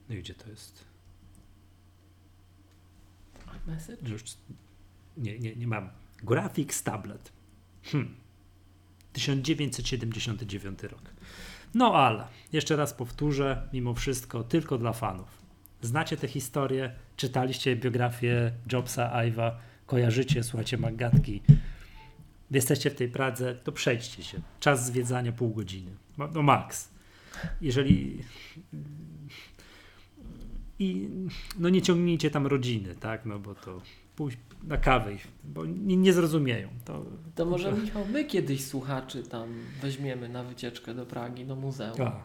[0.09, 0.96] No i gdzie to jest?
[3.67, 4.15] Message?
[5.17, 5.89] Nie, nie, nie mam.
[6.23, 7.31] Graphics Tablet.
[7.83, 8.15] Hmm.
[9.13, 11.01] 1979 rok.
[11.73, 15.27] No ale, jeszcze raz powtórzę, mimo wszystko, tylko dla fanów.
[15.81, 21.41] Znacie tę historię, czytaliście biografię Jobsa, Iva, kojarzycie, słuchacie Magatki.
[22.51, 24.41] Jesteście w tej Pradze, to przejdźcie się.
[24.59, 25.91] Czas zwiedzania pół godziny.
[26.17, 26.89] No, no max.
[27.61, 28.23] Jeżeli
[30.79, 31.09] i
[31.59, 33.81] no nie ciągnijcie tam rodziny, tak, no bo to
[34.15, 35.11] pójść na kawę,
[35.43, 36.69] bo nie, nie zrozumieją.
[36.85, 39.49] To, To może Michał, my kiedyś słuchaczy tam
[39.81, 42.01] weźmiemy na wycieczkę do Pragi, do muzeum.
[42.01, 42.23] A.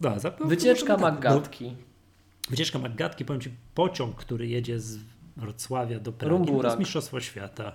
[0.00, 1.64] Da, za, no, Wycieczka może tak, Maggatki.
[1.64, 4.98] bo Wycieczka Maggatki, powiem Ci, pociąg, który jedzie z
[5.36, 6.60] Wrocławia do Pragi, Rumburak.
[6.62, 7.72] to jest Mistrzostwo Świata.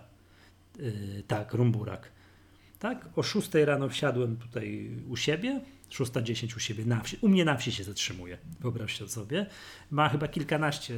[0.80, 2.12] Yy, tak, Rumburak.
[2.80, 5.62] Tak, o 6 rano wsiadłem tutaj u siebie,
[5.94, 7.18] 6.10 u siebie na wsi.
[7.22, 9.46] U mnie na wsi się zatrzymuje, wyobraźcie sobie.
[9.92, 10.96] Ma chyba kilkanaście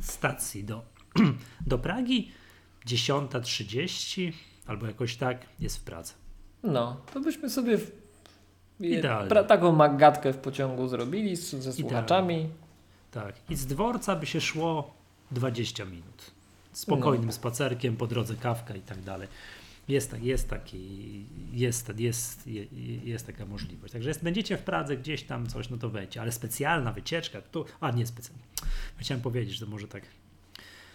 [0.00, 0.82] stacji do,
[1.66, 2.32] do Pragi.
[2.86, 4.32] 10.30
[4.66, 6.12] albo jakoś tak jest w Pradze.
[6.62, 7.90] No, to byśmy sobie w...
[8.80, 9.30] Idealnie.
[9.30, 12.48] pra- taką magatkę w pociągu zrobili z, ze słuchaczami.
[13.10, 13.34] Tak.
[13.50, 14.94] I z dworca by się szło
[15.30, 16.30] 20 minut.
[16.72, 17.32] Spokojnym No.
[17.32, 19.28] spacerkiem, po drodze kawka i tak dalej.
[19.88, 20.80] Jest, tak, jest, taki,
[21.52, 22.66] jest, jest, je-
[23.04, 23.92] jest taka możliwość.
[23.92, 26.20] Także jest, będziecie w Pradze gdzieś tam coś, no to wejdźcie.
[26.20, 28.42] Ale specjalna wycieczka, tu, a nie specjalna.
[28.96, 30.02] Chciałem powiedzieć, że może tak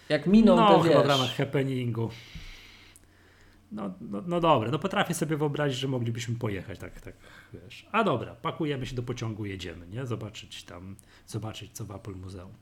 [0.08, 1.08] Jak miną no, te chyba w wiesz.
[1.08, 2.10] ramach happeningu.
[3.72, 7.14] No, no, no dobra, no potrafię sobie wyobrazić, że moglibyśmy pojechać, tak, tak,
[7.52, 7.86] wiesz.
[7.92, 10.06] A dobra, pakujemy się do pociągu, jedziemy, nie?
[10.06, 12.52] Zobaczyć tam, zobaczyć co w Apple Muzeum.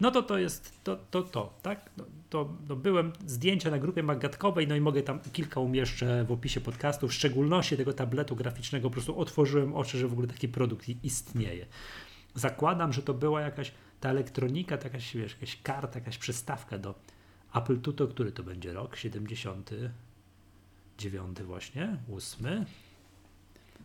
[0.00, 1.90] No to to jest, to, to, to tak?
[1.96, 6.32] No, to no byłem, zdjęcia na grupie magatkowej, no i mogę tam kilka umieszczę w
[6.32, 10.48] opisie podcastu, w szczególności tego tabletu graficznego, po prostu otworzyłem oczy, że w ogóle taki
[10.48, 11.66] produkt istnieje.
[12.34, 16.94] Zakładam, że to była jakaś ta elektronika, jakaś, wiesz, jakaś karta, jakaś przystawka do
[17.54, 18.96] Apple Tuto, który to będzie rok?
[20.98, 21.96] 79 właśnie?
[22.12, 22.64] 8?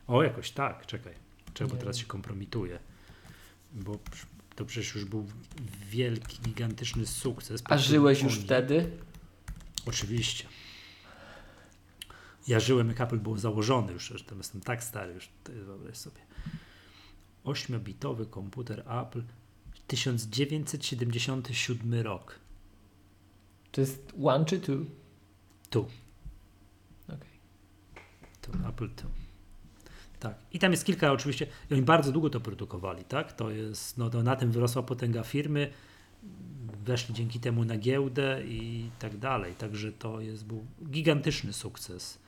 [0.08, 1.14] O, jakoś tak, czekaj.
[1.54, 2.80] Czekaj, bo teraz się kompromituje.
[3.74, 4.00] Bo
[4.56, 5.28] to przecież już był
[5.90, 7.62] wielki, gigantyczny sukces.
[7.66, 8.92] A żyłeś już Oni- wtedy?
[9.86, 10.46] Oczywiście.
[12.48, 16.22] Ja żyłem, jak Apple był założony już, zresztą jestem tak stary, już to wyobraź sobie.
[17.46, 19.22] 8-bitowy komputer Apple,
[19.88, 22.40] 1977 rok.
[23.72, 24.78] To jest one czy two?
[25.70, 26.03] Tu, Okej.
[28.46, 29.08] Tu, Apple tu.
[30.20, 30.36] Tak.
[30.52, 33.34] I tam jest kilka oczywiście, i oni bardzo długo to produkowali, tak?
[33.34, 35.70] To jest, no to na tym wyrosła potęga firmy,
[36.86, 39.54] weszli dzięki temu na giełdę i tak dalej.
[39.56, 42.20] Także to jest, był gigantyczny sukces.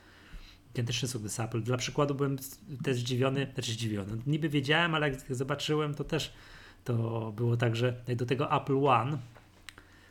[0.72, 1.62] Gigantyczny sukces Apple.
[1.62, 2.36] Dla przykładu byłem
[2.82, 4.22] też zdziwiony, znaczy zdziwiony.
[4.26, 6.32] Niby wiedziałem, ale jak zobaczyłem, to też
[6.84, 9.18] to było tak, że do tego Apple One,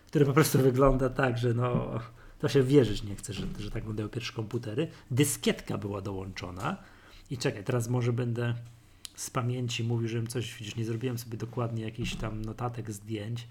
[0.07, 1.99] który po prostu wygląda tak, że no,
[2.39, 4.87] to się wierzyć nie chce, że, że tak wyglądają pierwsze komputery.
[5.11, 6.77] Dyskietka była dołączona.
[7.29, 8.53] I czekaj, teraz może będę
[9.15, 13.47] z pamięci mówił, żebym coś, widzisz, nie zrobiłem sobie dokładnie jakichś tam notatek, zdjęć.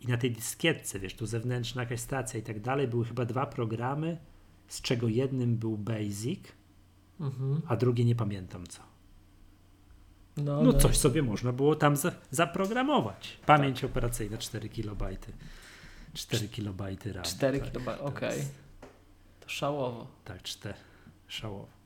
[0.00, 3.46] I na tej dyskietce, wiesz, tu zewnętrzna jakaś stacja i tak dalej, były chyba dwa
[3.46, 4.18] programy,
[4.68, 6.40] z czego jednym był Basic,
[7.20, 7.60] Mhm.
[7.66, 8.82] a drugie nie pamiętam co.
[10.36, 13.38] No, No coś sobie można było tam za, zaprogramować.
[13.46, 13.90] Pamięć Tak.
[13.90, 15.02] operacyjna 4 KB.
[16.16, 16.80] 4 KB
[17.12, 17.24] RAM.
[17.24, 18.38] 4 tak, KB, okej.
[18.38, 18.54] jest-
[19.40, 20.06] To szałowo.
[20.24, 20.74] Tak, 4.
[21.28, 21.76] Szałowo.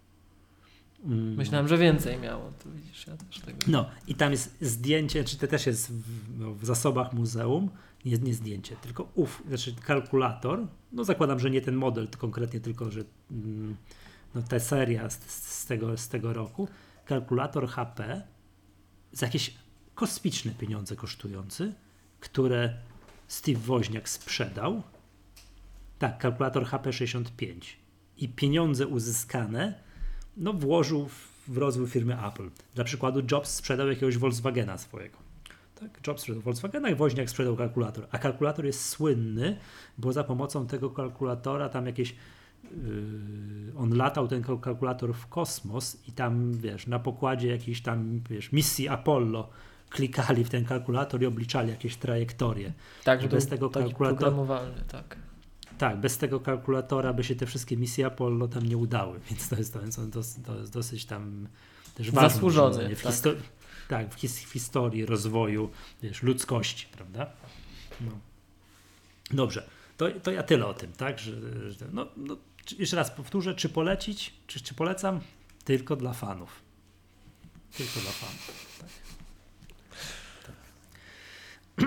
[1.04, 1.34] Mm.
[1.34, 2.52] Myślałem, że więcej miało.
[2.64, 3.58] To widzisz, ja też tego.
[3.66, 7.70] No i tam jest zdjęcie, czy to też jest w, no, w zasobach muzeum,
[8.04, 12.60] nie, nie zdjęcie, tylko ów, znaczy kalkulator, no zakładam, że nie ten model to konkretnie,
[12.60, 13.76] tylko że mm,
[14.34, 16.68] no, ta seria z, z, tego, z tego roku,
[17.04, 18.22] kalkulator HP
[19.12, 19.54] za jakieś
[19.94, 21.74] kosmiczne pieniądze kosztujący,
[22.20, 22.74] które
[23.30, 24.82] Steve Woźniak sprzedał,
[25.98, 27.76] tak, kalkulator HP 65
[28.18, 29.74] i pieniądze uzyskane
[30.36, 32.50] no, włożył w- rozwój firmy Apple.
[32.74, 35.18] Dla przykładu Jobs sprzedał jakiegoś Volkswagena swojego.
[35.80, 38.06] Tak, Jobs sprzedał Volkswagena i Woźniak sprzedał kalkulator.
[38.10, 39.56] A kalkulator jest słynny,
[39.98, 45.96] bo za pomocą tego kalkulatora tam jakieś yy, on latał ten kal- kalkulator w kosmos
[46.08, 49.50] i tam, wiesz, na pokładzie jakiejś tam, wiesz, misji Apollo
[49.90, 52.72] klikali w ten kalkulator i obliczali jakieś trajektorie.
[53.04, 54.24] Tak, I że bez tego kalkulatora-
[54.88, 55.16] tak.
[55.78, 59.56] Tak, bez tego kalkulatora by się te wszystkie misje Apollo tam nie udały, więc to
[59.56, 59.80] jest, to
[60.16, 61.48] jest, to jest dosyć tam
[61.94, 63.12] też ważne urządzenie w, tak.
[63.12, 63.34] histo-
[63.88, 65.70] tak, w his- w historii rozwoju
[66.02, 67.26] wiesz, ludzkości, prawda?
[68.00, 68.10] No.
[69.30, 71.18] Dobrze, to, to ja tyle o tym, tak?
[71.18, 71.32] Że,
[71.72, 72.36] że, no, no,
[72.78, 75.20] jeszcze raz powtórzę, czy polecić, czy, czy polecam?
[75.64, 76.62] Tylko dla fanów.
[77.76, 78.78] Tylko dla fanów.
[78.80, 78.88] Tak.
[80.46, 80.54] Tak.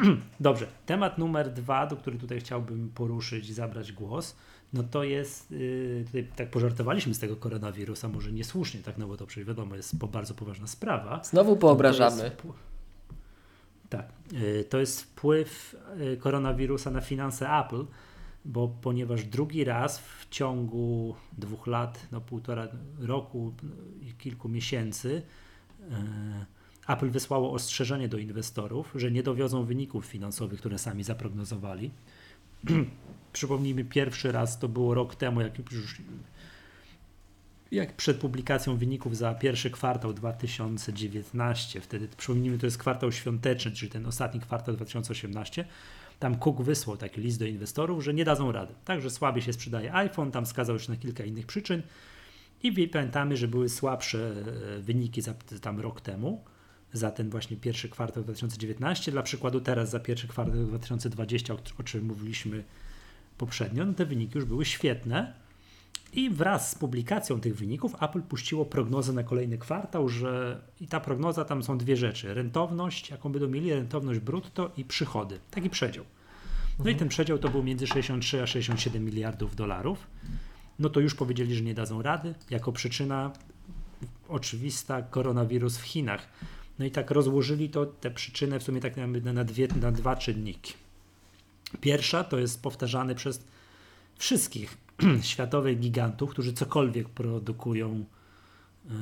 [0.40, 4.36] Dobrze, temat numer dwa, do który tutaj chciałbym poruszyć i zabrać głos,
[4.74, 9.18] no to jest, yy, tutaj tak pożartowaliśmy z tego koronawirusa, może niesłusznie, tak, no bo
[9.18, 11.22] to przecież wiadomo, jest po, bardzo poważna sprawa.
[11.24, 12.24] Znowu To poobrażamy.
[12.30, 12.54] wpł-
[13.90, 15.76] Tak, y, to jest wpływ
[16.14, 17.86] y, koronawirusa na finanse Apple,
[18.46, 22.68] bo ponieważ drugi raz w ciągu dwóch lat, no półtora
[23.00, 23.54] roku
[24.02, 25.22] i kilku miesięcy
[25.82, 25.86] y,
[26.88, 31.92] Apple wysłało ostrzeżenie do inwestorów, że nie dowiozą wyników finansowych, które sami zaprognozowali.
[33.34, 36.02] Przypomnijmy, pierwszy raz to było rok temu, jak już
[37.72, 43.92] jak przed publikacją wyników za pierwszy kwartał 2019, wtedy przypomnijmy, to jest kwartał świąteczny, czyli
[43.92, 45.66] ten ostatni kwartał 2018,
[46.20, 48.74] tam Cook wysłał taki list do inwestorów, że nie dadzą rady.
[48.86, 51.82] Także słabiej się sprzedaje iPhone, tam wskazał już na kilka innych przyczyn
[52.64, 54.34] i pamiętamy, że były słabsze
[54.78, 56.44] e, wyniki za tam rok temu,
[56.94, 59.12] za ten właśnie pierwszy kwartał 2019.
[59.12, 62.64] Dla przykładu teraz za pierwszy kwartał 2020, o, czym mówiliśmy
[63.38, 65.34] poprzednio, no te wyniki już były świetne.
[66.14, 71.00] I wraz z publikacją tych wyników Apple puściło prognozę na kolejny kwartał, że i ta
[71.00, 75.40] prognoza tam są dwie rzeczy: rentowność, jaką będą mieli, rentowność brutto i przychody.
[75.52, 76.06] Taki przedział.
[76.80, 80.08] No i ten przedział to był między 63 a 67 miliardów dolarów.
[80.80, 82.36] No to już powiedzieli, że nie dadzą rady.
[82.50, 83.32] Jako przyczyna
[84.30, 86.28] oczywista koronawirus w Chinach.
[86.84, 90.16] No i tak rozłożyli to, tę przyczynę w sumie tak na, na, dwie, na dwa
[90.16, 90.74] czynniki.
[91.82, 93.44] Pierwsza to jest powtarzany przez
[94.18, 94.78] wszystkich
[95.22, 98.06] światowych gigantów, którzy cokolwiek produkują
[98.86, 98.96] yy,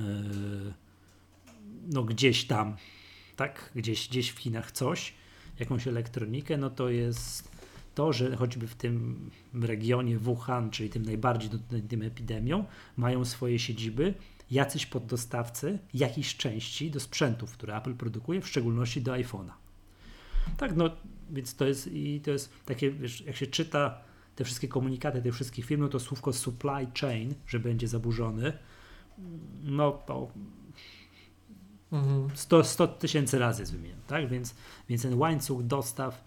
[1.88, 2.76] no gdzieś tam,
[3.36, 5.14] tak, gdzieś, gdzieś w Chinach coś,
[5.60, 7.52] jakąś elektronikę, no to jest
[7.96, 12.66] to, że choćby w tym regionie Wuhan, czyli tym najbardziej dotkniętym epidemią,
[12.98, 14.14] mają swoje siedziby
[14.52, 19.52] jacyś poddostawcy jakiejś części do sprzętów, które Apple produkuje, w szczególności do iPhone'a.
[20.58, 20.90] Tak, no
[21.32, 24.02] więc to jest i to jest takie, wiesz, jak się czyta
[24.36, 28.54] te wszystkie komunikaty tych wszystkich firm, no to słówko supply chain, że będzie zaburzony,
[29.64, 30.32] no to
[31.92, 32.30] Mhm.
[32.34, 34.30] 100 100 tysięcy razy jest wymieniony, tak?
[34.30, 34.56] Więc,
[34.90, 36.24] więc ten łańcuch dostaw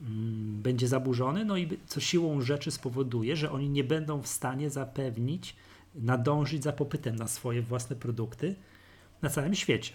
[0.00, 4.70] mm, będzie zaburzony, no i co siłą rzeczy spowoduje, że oni nie będą w stanie
[4.70, 5.56] zapewnić,
[6.02, 8.54] nadążyć za popytem na swoje własne produkty
[9.22, 9.92] na całym świecie.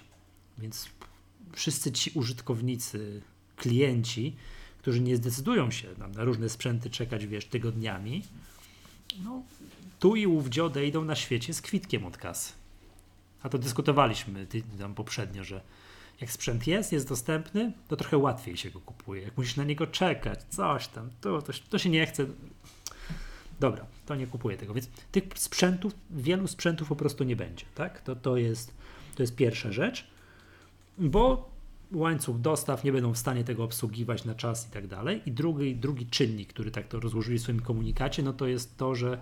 [0.58, 0.90] Więc
[1.54, 3.22] wszyscy ci użytkownicy,
[3.56, 4.36] klienci,
[4.78, 8.24] którzy nie zdecydują się na, różne sprzęty czekać, wiesz, tygodniami,
[9.24, 9.44] no
[10.00, 12.54] tu i ówdzie odejdą na świecie z kwitkiem od kasy.
[13.44, 14.48] A to dyskutowaliśmy
[14.80, 15.62] tam poprzednio, że
[16.22, 19.22] jak sprzęt jest, jest dostępny, to trochę łatwiej się go kupuje.
[19.22, 22.26] Jak musisz na niego czekać, coś tam, to, to, to się nie chce.
[23.64, 24.74] Dobra, to nie kupuję tego.
[24.74, 27.66] Więc tych sprzętów, wielu sprzętów po prostu nie będzie.
[27.76, 28.02] Tak?
[28.02, 28.74] To, to, jest,
[29.16, 30.08] to jest pierwsza rzecz,
[30.98, 31.50] bo
[31.92, 35.22] łańcuch dostaw nie będą w stanie tego obsługiwać na czas i tak dalej.
[35.26, 38.96] I drugi, drugi czynnik, który tak to rozłożyli w swoim komunikacie, no to jest to,
[38.96, 39.20] że e,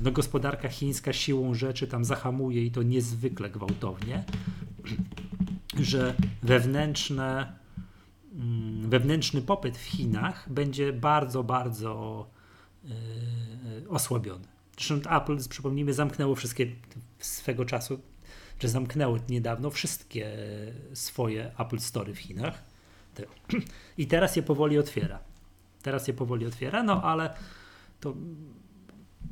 [0.00, 4.24] no gospodarka chińska siłą rzeczy tam zahamuje i to niezwykle gwałtownie,
[5.80, 7.52] że wewnętrzne,
[8.34, 12.26] mm, wewnętrzny popyt w Chinach będzie bardzo, bardzo
[13.88, 14.44] osłabiony.
[14.78, 16.66] Zresztą Apple, przypomnijmy, zamknęło wszystkie
[17.18, 18.00] swego czasu,
[18.60, 20.36] że zamknęło niedawno wszystkie
[20.92, 22.62] swoje Apple Store w Chinach.
[23.98, 25.18] I teraz je powoli otwiera.
[25.82, 27.34] Teraz je powoli otwiera, no ale
[28.00, 28.14] to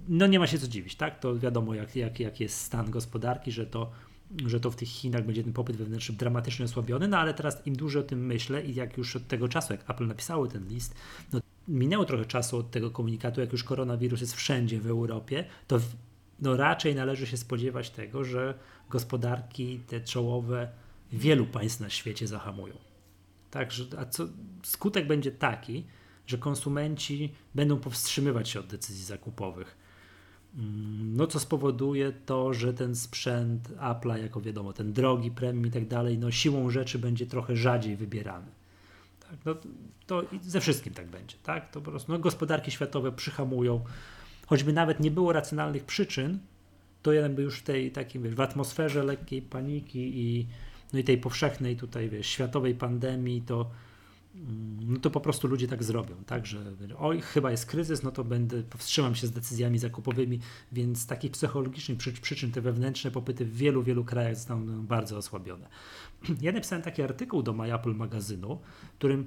[0.08, 1.20] no nie ma się co dziwić, tak?
[1.20, 3.90] To wiadomo, jak, jak, jak jest stan gospodarki, że to,
[4.46, 7.76] że to w tych Chinach będzie ten popyt wewnętrzny dramatycznie osłabiony, no ale teraz im
[7.76, 10.94] dłużej o tym myślę i jak już od tego czasu, jak Apple napisało ten list,
[11.32, 15.80] no minęło trochę czasu od tego komunikatu, jak już koronawirus jest wszędzie w Europie, to
[16.40, 18.58] no raczej należy się spodziewać tego, że
[18.90, 20.68] gospodarki te czołowe
[21.12, 22.74] wielu państw na świecie zahamują.
[23.50, 24.28] Także, a co,
[24.62, 25.84] skutek będzie taki,
[26.26, 29.76] że konsumenci będą powstrzymywać się od decyzji zakupowych.
[30.54, 35.70] Mm, No co spowoduje to, że ten sprzęt Apple'a, jako wiadomo, ten drogi, premium i
[35.70, 38.55] tak dalej, no siłą rzeczy będzie trochę rzadziej wybierany.
[39.30, 39.54] Tak, no,
[40.06, 41.70] to ze wszystkim tak będzie, tak?
[41.70, 43.84] To po prostu no, gospodarki światowe przyhamują,
[44.46, 46.38] choćby nawet nie było racjonalnych przyczyn,
[47.02, 50.46] to jakby już w tej takiej, wiesz, w atmosferze lekkiej paniki i,
[50.92, 53.70] no i tej powszechnej tutaj, wiesz, światowej pandemii, to
[54.80, 56.58] no to po prostu ludzie tak zrobią, tak, że
[56.98, 60.40] oj, chyba jest kryzys, no to będę, powstrzymam się z decyzjami zakupowymi,
[60.72, 65.68] więc takich psychologicznych przy, przyczyn te wewnętrzne popyty w wielu, wielu krajach zostaną bardzo osłabione.
[66.40, 68.58] Ja napisałem taki artykuł do My Apple magazynu,
[68.94, 69.24] w którym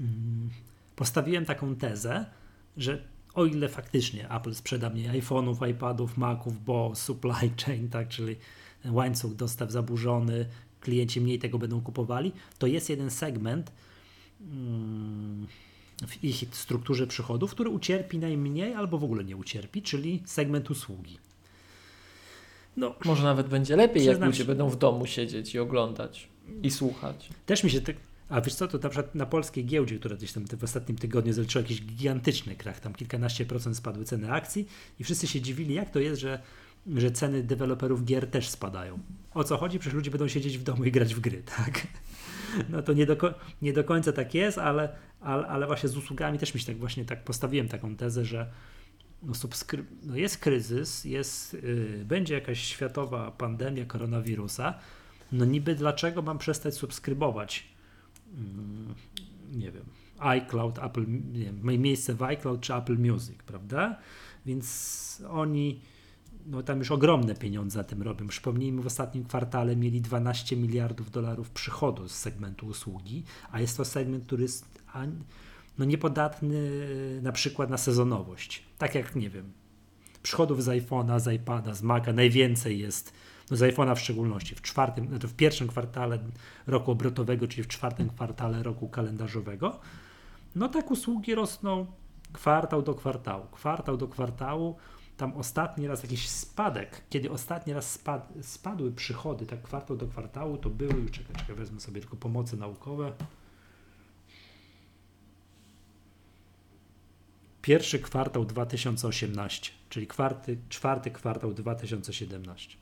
[0.00, 0.50] mm,
[0.96, 2.26] postawiłem taką tezę,
[2.76, 3.02] że
[3.34, 8.36] o ile faktycznie Apple sprzeda mniej iPhone'ów, iPadów, Maców, bo supply chain, tak, czyli
[8.84, 10.46] łańcuch dostaw zaburzony,
[10.80, 13.89] klienci mniej tego będą kupowali, to jest jeden segment mm,
[16.06, 21.18] w ich strukturze przychodów, który ucierpi najmniej albo w ogóle nie ucierpi, czyli segment usługi.
[22.76, 24.44] No, Może nawet będzie lepiej, jak ludzie się...
[24.44, 26.28] będą w domu siedzieć i oglądać
[26.62, 27.28] i słuchać.
[27.46, 27.96] Też mi się tak.
[28.28, 31.32] A wiesz co, to na przykład na polskiej giełdzie, która gdzieś tam w ostatnim tygodniu
[31.32, 34.68] zaliczyła jakiś gigantyczny krach, tam kilkanaście procent spadły ceny akcji
[35.00, 36.42] i wszyscy się dziwili, jak to jest, że
[36.96, 38.98] że ceny deweloperów gier też spadają.
[39.34, 39.78] O co chodzi?
[39.78, 41.86] Przecież ludzie będą siedzieć w domu i grać w gry, tak?
[42.68, 43.16] No to nie do,
[43.62, 44.88] nie do końca tak jest, ale,
[45.20, 48.50] ale, ale właśnie z usługami też mi się tak właśnie tak postawiłem taką tezę, że
[49.22, 54.74] no, subskry- no jest kryzys, jest, yy, będzie jakaś światowa pandemia koronawirusa,
[55.32, 57.68] no niby dlaczego mam przestać subskrybować?
[59.52, 59.84] Yy, nie wiem,
[60.18, 63.96] iCloud, Apple, nie wiem, miejsce w iCloud czy Apple Music, prawda?
[64.46, 65.80] Więc oni
[66.46, 68.28] no tam już ogromne pieniądze za tym robią.
[68.28, 73.84] Przypomnijmy, w ostatnim kwartale mieli 12 miliardów dolarów przychodu z segmentu usługi, a jest to
[73.84, 74.82] segment, który jest
[75.78, 76.70] no, niepodatny
[77.22, 78.62] na przykład na sezonowość.
[78.78, 79.52] Tak jak, nie wiem,
[80.22, 83.12] przychodów z iPhone'a, z iPada, z Maca najwięcej jest,
[83.50, 86.18] no z iPhone'a w szczególności, w czwartym, znaczy w pierwszym kwartale
[86.66, 89.80] roku obrotowego, czyli w czwartym kwartale roku kalendarzowego,
[90.56, 91.86] no tak usługi rosną
[92.32, 94.76] kwartał do kwartału, kwartał do kwartału,
[95.20, 100.56] tam ostatni raz jakiś spadek, kiedy ostatni raz spad, spadły przychody, tak kwartał do kwartału,
[100.56, 103.12] to były, czekaj, czekaj, wezmę sobie tylko pomocy naukowe.
[107.62, 112.76] Pierwszy kwartał 2018, czyli kwarty, czwarty kwartał 2017.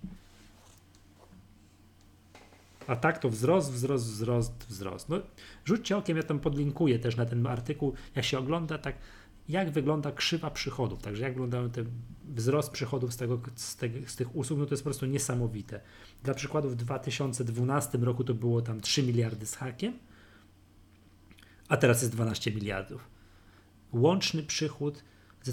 [2.86, 5.08] A tak to wzrost, wzrost, wzrost, wzrost.
[5.08, 5.16] No,
[5.64, 7.94] rzućcie okiem, ja tam podlinkuję też na ten artykuł.
[8.14, 8.96] Jak się ogląda, tak
[9.48, 11.86] jak wygląda krzywa przychodów, także jak wyglądają ten
[12.24, 15.80] wzrost przychodów z, tego, z, te, z, tych usług, no to jest po prostu niesamowite.
[16.22, 19.98] Dla przykładu w 2012 roku to było tam 3 miliardy z hakiem,
[21.68, 23.10] a teraz jest 12 miliardów.
[23.92, 25.04] Łączny przychód,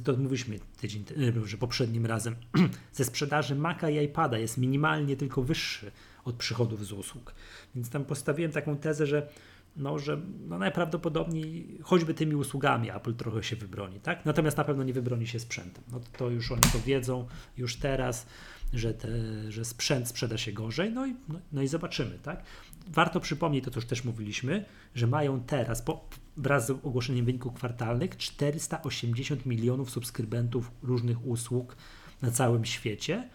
[0.03, 1.05] to mówiliśmy tydzień,
[1.43, 2.35] e, że poprzednim razem,
[2.93, 5.91] ze sprzedaży Maca i iPada jest minimalnie tylko wyższy
[6.25, 7.35] od przychodów z usług.
[7.75, 9.29] Więc tam postawiłem taką tezę, że
[9.75, 14.25] no, że no najprawdopodobniej choćby tymi usługami Apple trochę się wybroni, tak?
[14.25, 15.83] Natomiast na pewno nie wybroni się sprzętem.
[15.91, 18.25] No to już oni to wiedzą już teraz,
[18.73, 19.09] że, te,
[19.51, 22.43] że sprzęt sprzeda się gorzej, no i, no, no i zobaczymy, tak?
[22.87, 27.53] Warto przypomnieć, to, to już też mówiliśmy, że mają teraz, po, wraz z ogłoszeniem wyników
[27.53, 31.75] kwartalnych, 480 milionów subskrybentów różnych usług
[32.21, 33.29] na całym świecie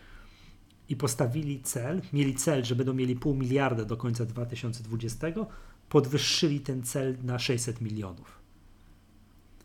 [0.89, 5.27] i postawili cel, mieli cel, że będą mieli pół miliarda do końca 2020,
[5.91, 8.39] podwyższyli ten cel na 600 milionów.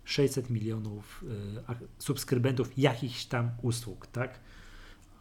[0.06, 4.40] 600 milionów y, subskrybentów jakichś tam usług, tak?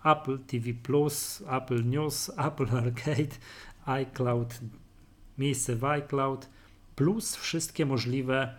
[0.05, 0.71] Apple TV
[1.51, 3.37] Apple News, Apple Arcade,
[3.85, 4.61] iCloud,
[5.39, 6.49] miejsce w iCloud,
[6.97, 8.55] plus wszystkie możliwe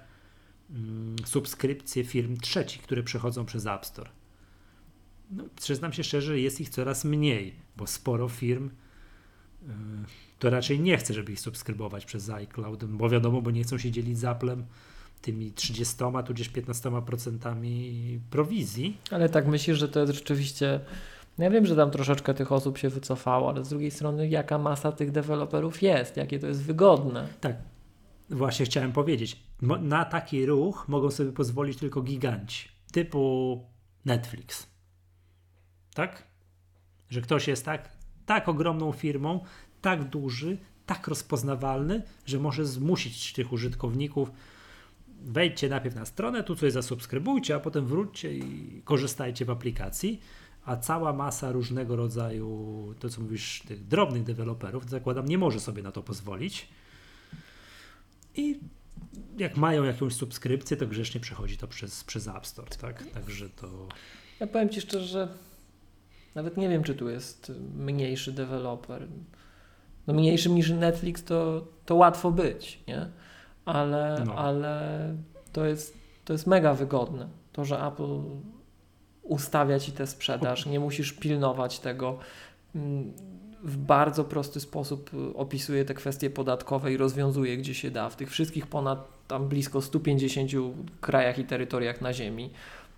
[0.70, 4.10] mm, subskrypcje firm trzecich, które przechodzą przez App Store.
[5.32, 9.74] No, przyznam się szczerze, jest ich coraz mniej, bo sporo firm y,
[10.40, 13.92] to raczej nie chce, żeby ich subskrybować przez iCloud, bo wiadomo, bo nie chcą się
[13.92, 14.66] dzielić z Applem
[15.22, 15.96] tymi 30,
[16.26, 18.98] tudzież 15% prowizji.
[19.12, 20.80] Ale tak myślisz, że to jest rzeczywiście.
[21.38, 24.92] Ja wiem, że tam troszeczkę tych osób się wycofało, ale z drugiej strony, jaka masa
[24.92, 27.28] tych deweloperów jest, jakie to jest wygodne.
[27.42, 27.56] Tak,
[28.30, 29.44] właśnie chciałem powiedzieć.
[29.82, 33.62] Na taki ruch mogą sobie pozwolić tylko giganci, typu
[34.06, 34.68] Netflix.
[35.94, 36.24] Tak?
[37.10, 37.90] Że ktoś jest tak,
[38.26, 39.44] tak ogromną firmą,
[39.86, 44.32] tak duży, tak rozpoznawalny, że może zmusić tych użytkowników
[45.22, 50.22] wejdźcie najpierw na stronę, tu coś zasubskrybujcie, a potem wróćcie i korzystajcie w aplikacji,
[50.66, 55.84] a cała masa różnego rodzaju, to co mówisz, tych drobnych deweloperów, zakładam, nie może sobie
[55.84, 56.68] na to pozwolić.
[58.36, 58.60] I
[59.38, 63.12] jak mają jakąś subskrypcję, to grzecznie przechodzi to przez, przez App Store, tak?
[63.12, 63.88] Także to...
[64.40, 65.28] Ja powiem Ci szczerze, że
[66.36, 69.08] nawet nie wiem, czy tu jest mniejszy deweloper
[70.08, 73.08] no mniejszym niż Netflix to, to łatwo być, nie?
[73.66, 74.36] Ale, no.
[74.36, 75.00] ale
[75.54, 77.28] to, jest, to jest mega wygodne.
[77.54, 78.20] To, że Apple
[79.24, 82.18] ustawia ci tę sprzedaż, nie musisz pilnować tego.
[82.76, 83.14] Mm,
[83.64, 88.16] w bardzo prosty sposób y, opisuje te kwestie podatkowe i rozwiązuje gdzie się da w
[88.16, 90.52] tych wszystkich ponad tam blisko 150
[91.02, 92.50] krajach i terytoriach na Ziemi.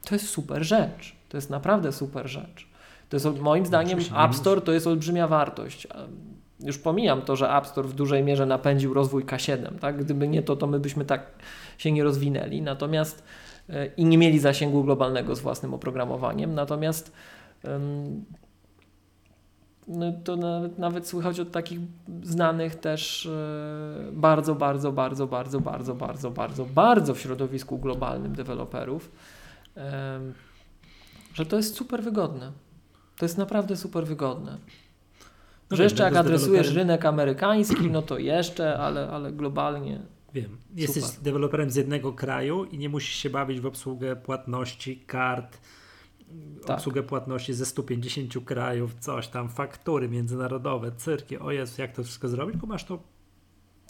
[0.05, 1.15] To jest super rzecz.
[1.29, 2.67] To jest naprawdę super rzecz.
[3.09, 5.87] To jest moim zdaniem App Store to jest olbrzymia wartość.
[6.59, 9.97] Już pomijam to, że App Store w dużej mierze napędził rozwój K7, tak?
[10.03, 11.31] Gdyby nie to, to my byśmy tak
[11.77, 12.61] się nie rozwinęli.
[12.61, 13.23] Natomiast
[13.69, 16.55] e, i nie mieli zasięgu globalnego z własnym oprogramowaniem.
[16.55, 17.11] Natomiast
[19.87, 21.79] no to nawet, nawet słychać od takich
[22.23, 29.11] znanych też e, bardzo, bardzo, bardzo, bardzo, bardzo, bardzo, bardzo, bardzo w środowisku globalnym deweloperów,
[31.33, 32.51] że to jest super wygodne.
[33.17, 34.57] To jest naprawdę super wygodne.
[35.72, 40.01] No że jeszcze jak adresujesz rynek amerykański, no to jeszcze, ale, ale globalnie.
[40.34, 40.57] Wiem.
[40.76, 41.22] Jesteś super.
[41.22, 45.57] deweloperem z jednego kraju i nie musisz się bawić w obsługę płatności, kart,
[46.65, 46.78] tak.
[46.78, 52.28] obsługę płatności ze 150 krajów, coś tam, faktury międzynarodowe, cyrki, o Jezu, jak to wszystko
[52.28, 52.99] zrobić, bo masz to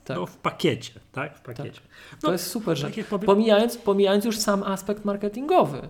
[0.04, 0.18] tak.
[0.18, 1.38] no, w pakiecie, tak?
[1.38, 1.72] W pakiecie.
[1.72, 2.22] Tak.
[2.24, 2.96] No, to jest super rzecz.
[3.10, 5.82] Tak pomijając, pomijając już sam aspekt marketingowy,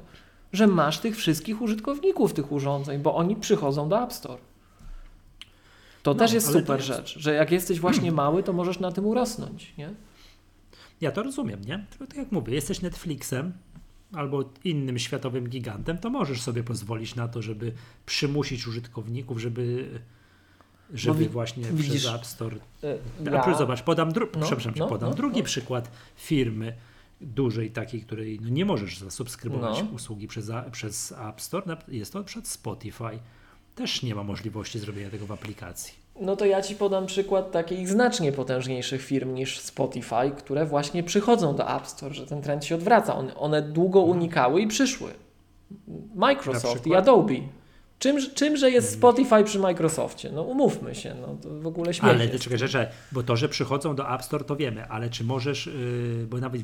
[0.54, 4.42] że masz tych wszystkich użytkowników tych urządzeń, bo oni przychodzą do App Store.
[6.08, 6.88] To no, też jest super jest...
[6.88, 9.90] rzecz, że jak jesteś właśnie mały, to możesz na tym urosnąć, nie?
[11.02, 11.86] Ja to rozumiem, nie?
[11.90, 13.54] Tylko tak jak mówię, jesteś Netflixem,
[14.14, 17.74] albo innym światowym gigantem, to możesz sobie pozwolić na to, żeby
[18.06, 19.90] przymusić użytkowników, żeby
[20.94, 22.58] żeby wi- właśnie widzisz, przez App Store.
[22.84, 22.98] E,
[23.32, 25.46] ja, zobacz, podam, dru- no, przepraszam, no, podam no, drugi no.
[25.46, 26.74] przykład firmy
[27.22, 29.90] dużej takiej, której no nie możesz zasubskrybować no.
[29.96, 31.78] usługi przez, przez App Store.
[31.88, 33.20] Jest to przykład Spotify.
[33.78, 35.94] Też nie ma możliwości zrobienia tego w aplikacji.
[36.22, 41.56] No to ja Ci podam przykład takich znacznie potężniejszych firm niż Spotify, które właśnie przychodzą
[41.56, 43.16] do App Store, że ten trend się odwraca.
[43.16, 44.18] One, one długo mhm.
[44.18, 45.12] unikały i przyszły.
[46.16, 47.34] Microsoft i Adobe.
[48.00, 49.00] Czym, czymże jest mhm.
[49.00, 50.30] Spotify przy Microsoftie?
[50.34, 52.10] No umówmy się, no to w ogóle śmieszne.
[52.10, 55.66] Ale czekaj, czekaj, bo to, że przychodzą do App Store to wiemy, ale czy możesz,
[55.66, 56.62] yy, bo nawet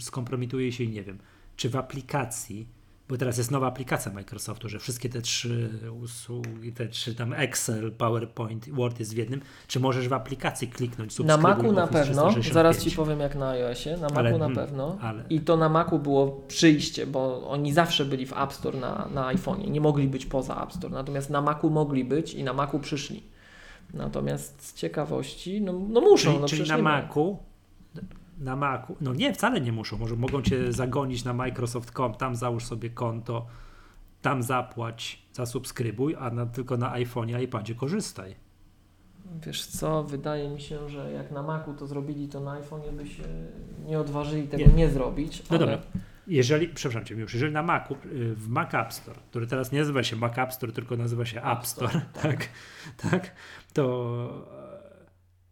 [0.00, 1.18] skompromituje się i nie wiem,
[1.56, 2.66] czy w aplikacji
[3.08, 5.70] bo teraz jest nowa aplikacja Microsoftu, że wszystkie te trzy
[6.02, 9.40] usługi, te trzy tam Excel, PowerPoint, Word jest w jednym.
[9.66, 13.96] Czy możesz w aplikacji kliknąć Na Macu na pewno, zaraz Ci powiem jak na iOSie,
[13.96, 14.98] na Macu ale, na pewno.
[15.00, 15.24] Ale...
[15.30, 19.34] I to na Macu było przyjście, bo oni zawsze byli w App Store na, na
[19.34, 22.78] iPhone'ie, nie mogli być poza App Store, natomiast na Macu mogli być i na Macu
[22.78, 23.22] przyszli.
[23.94, 26.30] Natomiast z ciekawości, no, no muszą.
[26.30, 27.38] Czyli, no czyli na Macu
[28.42, 32.64] na Macu, no nie, wcale nie muszą, może mogą cię zagonić na Microsoft.com, tam załóż
[32.64, 33.46] sobie konto,
[34.22, 38.34] tam zapłać, zasubskrybuj, a na, tylko na iPhone'ie, iPadzie korzystaj.
[39.46, 43.06] Wiesz co, wydaje mi się, że jak na Macu to zrobili, to na iPhone'ie by
[43.06, 43.22] się
[43.86, 45.42] nie odważyli tego nie, nie zrobić.
[45.50, 45.58] No ale...
[45.58, 45.78] dobra,
[46.26, 49.78] jeżeli, przepraszam Cię już, jeżeli na Macu, y, w Mac App Store, który teraz nie
[49.78, 52.48] nazywa się Mac App Store, tylko nazywa się App Store, Store tak, tak,
[53.10, 53.34] tak,
[53.72, 54.46] to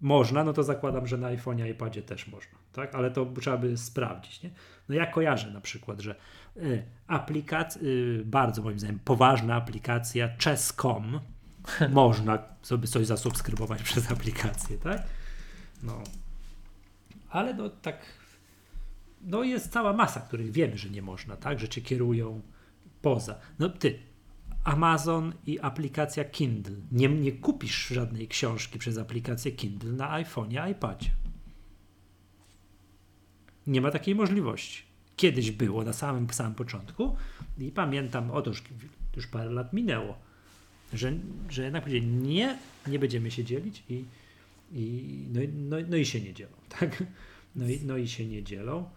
[0.00, 2.94] można, no to zakładam, że na iPhone'ie i iPadzie też można, tak?
[2.94, 4.50] Ale to trzeba by sprawdzić, nie?
[4.88, 6.14] No ja kojarzę na przykład, że
[6.56, 11.20] y, aplikacja, y, bardzo moim zdaniem poważna aplikacja Chess.com
[11.90, 15.02] można sobie coś zasubskrybować przez aplikację, tak?
[15.82, 16.02] No.
[17.30, 18.20] Ale no tak
[19.22, 21.60] no jest cała masa, których wiemy, że nie można, tak?
[21.60, 22.40] Że cię kierują
[23.02, 23.38] poza.
[23.58, 23.98] No ty,
[24.64, 26.76] Amazon i aplikacja Kindle.
[26.92, 31.10] Nie, nie kupisz żadnej książki przez aplikację Kindle na iPhone'ie, iPadzie.
[33.70, 34.82] Nie ma takiej możliwości.
[35.16, 37.16] Kiedyś było na samym, samym początku
[37.58, 38.62] i pamiętam, otóż
[39.16, 40.18] już parę lat minęło,
[40.92, 41.12] że,
[41.48, 44.04] że jednak powiedzieli, nie, nie będziemy się dzielić i,
[44.72, 46.52] i no, no, no i się nie dzielą.
[46.78, 47.04] Tak?
[47.56, 48.88] No, i, no i się nie dzielą.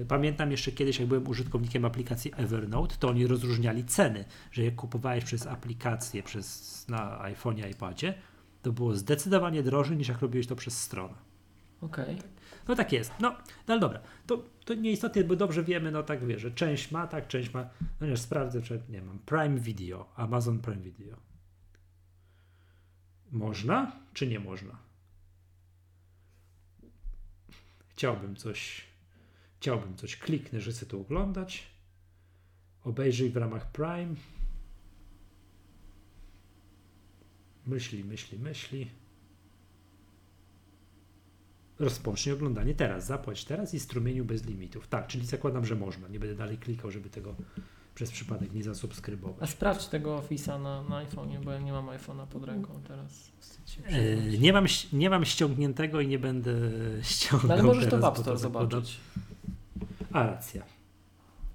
[0.00, 4.74] Y, pamiętam jeszcze kiedyś, jak byłem użytkownikiem aplikacji Evernote, to oni rozróżniali ceny, że jak
[4.74, 8.14] kupowałeś przez aplikację przez, na iPhone'ie, iPadzie,
[8.62, 11.27] to było zdecydowanie drożej niż jak robiłeś to przez stronę.
[11.80, 12.14] Okej.
[12.14, 12.28] Okay.
[12.68, 13.12] No tak jest.
[13.20, 13.30] No,
[13.66, 14.00] no ale dobra.
[14.26, 17.70] To, to nieistotnie, bo dobrze wiemy, no tak wie, że część ma, tak, część ma.
[18.00, 19.18] No nie, sprawdzę, czy nie mam.
[19.18, 21.16] Prime Video, Amazon Prime Video.
[23.32, 24.78] Można, czy nie można?
[27.88, 28.88] Chciałbym coś
[29.60, 31.66] Chciałbym coś, kliknę, że chcę to oglądać.
[32.84, 34.14] Obejrzyj w ramach Prime.
[37.66, 38.90] Myśli, myśli, myśli.
[41.78, 44.88] Rozpocznij oglądanie teraz, zapłać teraz i strumieniu bez limitów.
[44.88, 46.08] Tak, czyli zakładam, że można.
[46.08, 47.34] Nie będę dalej klikał, żeby tego
[47.94, 49.42] przez przypadek nie zasubskrybować.
[49.42, 53.32] A sprawdź tego Office'a na, na iPhone'ie, bo ja nie mam iPhone'a pod ręką teraz.
[53.90, 56.52] Yy, nie, mam, nie mam ściągniętego i nie będę
[57.02, 57.48] ściągał.
[57.48, 59.00] No, ale możesz to w App Store zobaczyć.
[60.12, 60.62] A, racja.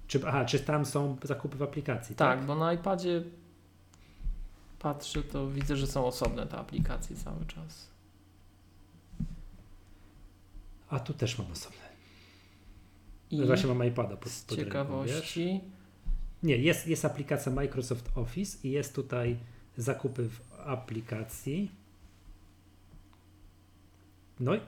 [0.06, 2.16] Czy, aha, czy tam są zakupy w aplikacji?
[2.16, 2.46] Tak, tak?
[2.46, 3.22] bo na iPadzie
[4.78, 7.93] patrzę, to widzę, że są osobne te aplikacje cały czas.
[10.88, 11.84] A tu też mam osobne.
[13.30, 15.60] I Właśnie mam iPada pod, z pod ręką, ciekawości.
[16.42, 19.36] Nie, jest, jest aplikacja Microsoft Office i jest tutaj
[19.76, 21.70] zakupy w aplikacji.
[24.40, 24.60] No i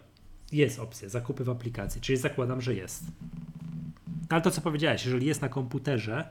[0.53, 3.05] jest opcja zakupy w aplikacji, czyli zakładam, że jest.
[4.29, 6.29] Ale to co powiedziałeś, jeżeli jest na komputerze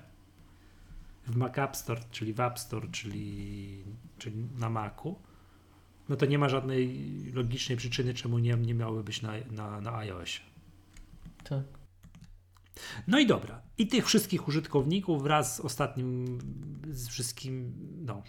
[1.28, 3.84] w Mac App Store, czyli w App Store, czyli,
[4.18, 5.16] czyli na Macu,
[6.10, 9.98] no to nie ma żadnej logicznej przyczyny, czemu nie, nie miały być na, na, na
[9.98, 10.42] iOSie.
[11.44, 11.64] Tak.
[13.08, 13.62] No i dobra.
[13.78, 16.40] I tych wszystkich użytkowników wraz z ostatnim,
[16.92, 17.74] z wszystkim,
[18.06, 18.24] no,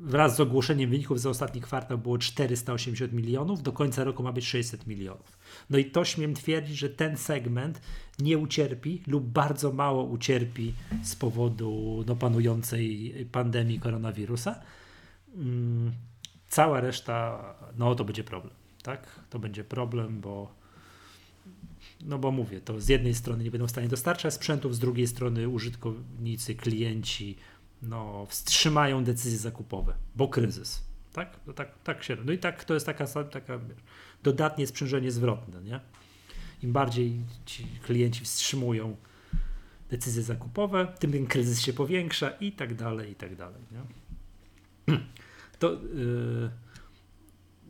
[0.00, 4.46] wraz z ogłoszeniem wyników za ostatni kwartał było 480 milionów, do końca roku ma być
[4.46, 5.38] 600 milionów.
[5.70, 7.80] No i to śmiem twierdzić, że ten segment
[8.18, 14.60] nie ucierpi lub bardzo mało ucierpi z powodu no, panującej pandemii koronawirusa.
[15.34, 15.92] Mm,
[16.48, 17.44] cała reszta,
[17.78, 19.20] no to będzie problem, tak?
[19.30, 20.62] To będzie problem, bo
[22.04, 25.06] no bo mówię, to z jednej strony nie będą w stanie dostarczać sprzętów, z drugiej
[25.06, 27.36] strony użytkownicy, klienci
[27.82, 30.82] no, wstrzymają decyzje zakupowe, bo kryzys.
[31.12, 31.40] Tak?
[31.46, 32.16] No, tak, tak się.
[32.24, 33.60] No i tak to jest taka, taka
[34.22, 35.62] dodatnie sprzężenie zwrotne.
[35.62, 35.80] Nie?
[36.62, 38.96] Im bardziej ci klienci wstrzymują
[39.90, 43.62] decyzje zakupowe, tym ten kryzys się powiększa i tak dalej, i tak dalej.
[43.72, 43.82] Nie?
[45.62, 46.50] To yy,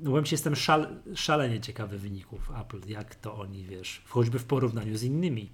[0.01, 4.97] no ci, jestem szal, szalenie ciekawy wyników Apple, jak to oni, wiesz, choćby w porównaniu
[4.97, 5.51] z innymi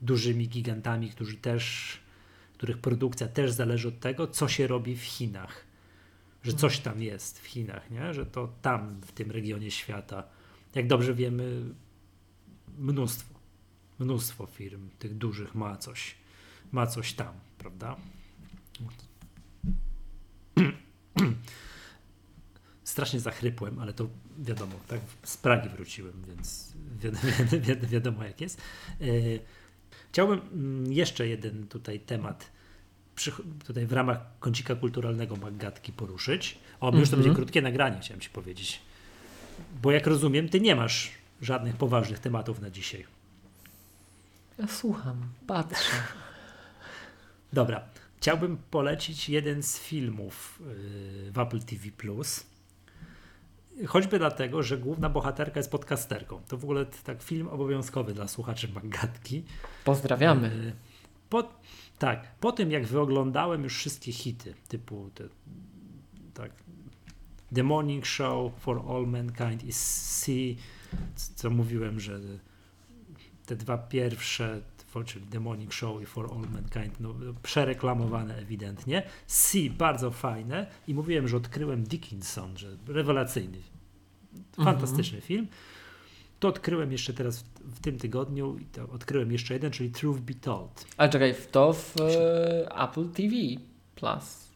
[0.00, 1.96] dużymi gigantami, którzy też,
[2.54, 5.64] których produkcja też zależy od tego, co się robi w Chinach.
[6.42, 8.14] Że coś tam jest w Chinach, nie?
[8.14, 10.22] że to tam, w tym regionie świata,
[10.74, 11.62] jak dobrze wiemy,
[12.78, 13.34] mnóstwo,
[13.98, 16.14] mnóstwo firm tych dużych ma coś,
[16.72, 17.96] ma coś tam, prawda?
[22.84, 24.08] strasznie zachrypłem, ale to
[24.38, 27.22] wiadomo, tak z Pragi wróciłem, więc wiadomo,
[27.66, 28.60] wiadomo, wiadomo jak jest.
[29.00, 29.04] E,
[30.10, 32.50] chciałbym mm, jeszcze jeden tutaj temat
[33.66, 36.58] tutaj w ramach kącika kulturalnego Magatki poruszyć.
[36.80, 37.00] O, mm -hmm.
[37.00, 37.44] już to będzie mhm.
[37.44, 38.80] krótkie nagranie, chciałem Ci powiedzieć.
[39.82, 41.10] Bo jak rozumiem, Ty nie masz
[41.42, 43.06] żadnych poważnych tematów na dzisiaj.
[44.58, 45.92] Ja słucham, patrzę.
[47.52, 47.82] Dobra.
[48.20, 50.62] Chciałbym polecić jeden z filmów
[51.28, 52.46] y, w Apple TV Plus
[53.86, 56.40] Choćby dlatego, że główna bohaterka jest podcasterką.
[56.48, 59.44] To w ogóle tak film obowiązkowy dla słuchaczy Magatki.
[59.84, 60.48] Pozdrawiamy.
[60.48, 60.72] E,
[61.30, 61.48] po,
[61.98, 65.24] tak, po tym jak wyoglądałem już wszystkie hity, typu te,
[66.34, 66.50] tak,
[67.54, 70.56] The Morning Show for All Mankind i See,
[71.34, 72.20] co mówiłem, że
[73.46, 74.60] te dwa pierwsze,
[75.06, 79.02] czyli The Morning Show i For All Mankind, no, przereklamowane ewidentnie.
[79.26, 83.58] See, bardzo fajne i mówiłem, że odkryłem Dickinson, że rewelacyjny
[84.64, 85.22] Fantastyczny mhm.
[85.22, 85.46] film.
[86.40, 90.20] To odkryłem jeszcze teraz w, w, tym tygodniu i to odkryłem jeszcze jeden, czyli Truth
[90.20, 90.86] Be Told.
[90.96, 93.34] A czekaj, to w e, Apple TV
[93.94, 94.48] Plus.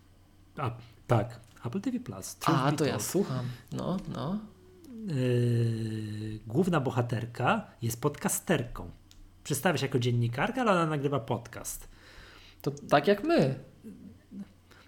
[0.56, 0.70] A,
[1.06, 2.34] tak, Apple TV Plus.
[2.34, 2.90] Truth A, to told.
[2.90, 3.46] ja słucham.
[3.72, 4.38] No, no.
[5.06, 8.90] Yy, główna bohaterka jest podcasterką.
[9.44, 11.88] Przedstawia się jako dziennikarka, ale ona nagrywa podcast.
[12.62, 13.60] To tak jak my.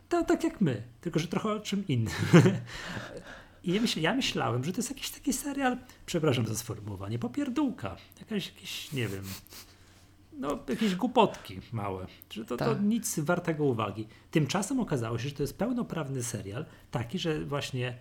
[0.08, 2.14] To tak jak my, tylko że trochę o czym innym.
[3.64, 7.96] I ja, myśl, ja myślałem, że to jest jakiś taki serial, przepraszam za sformułowanie, popierdółka.
[8.20, 9.24] Jakaś, jakieś, nie wiem,
[10.32, 12.06] no jakieś głupotki małe.
[12.30, 12.68] Że to, tak.
[12.68, 14.08] to nic wartego uwagi.
[14.30, 17.98] Tymczasem okazało się, że to jest pełnoprawny serial, taki, że właśnie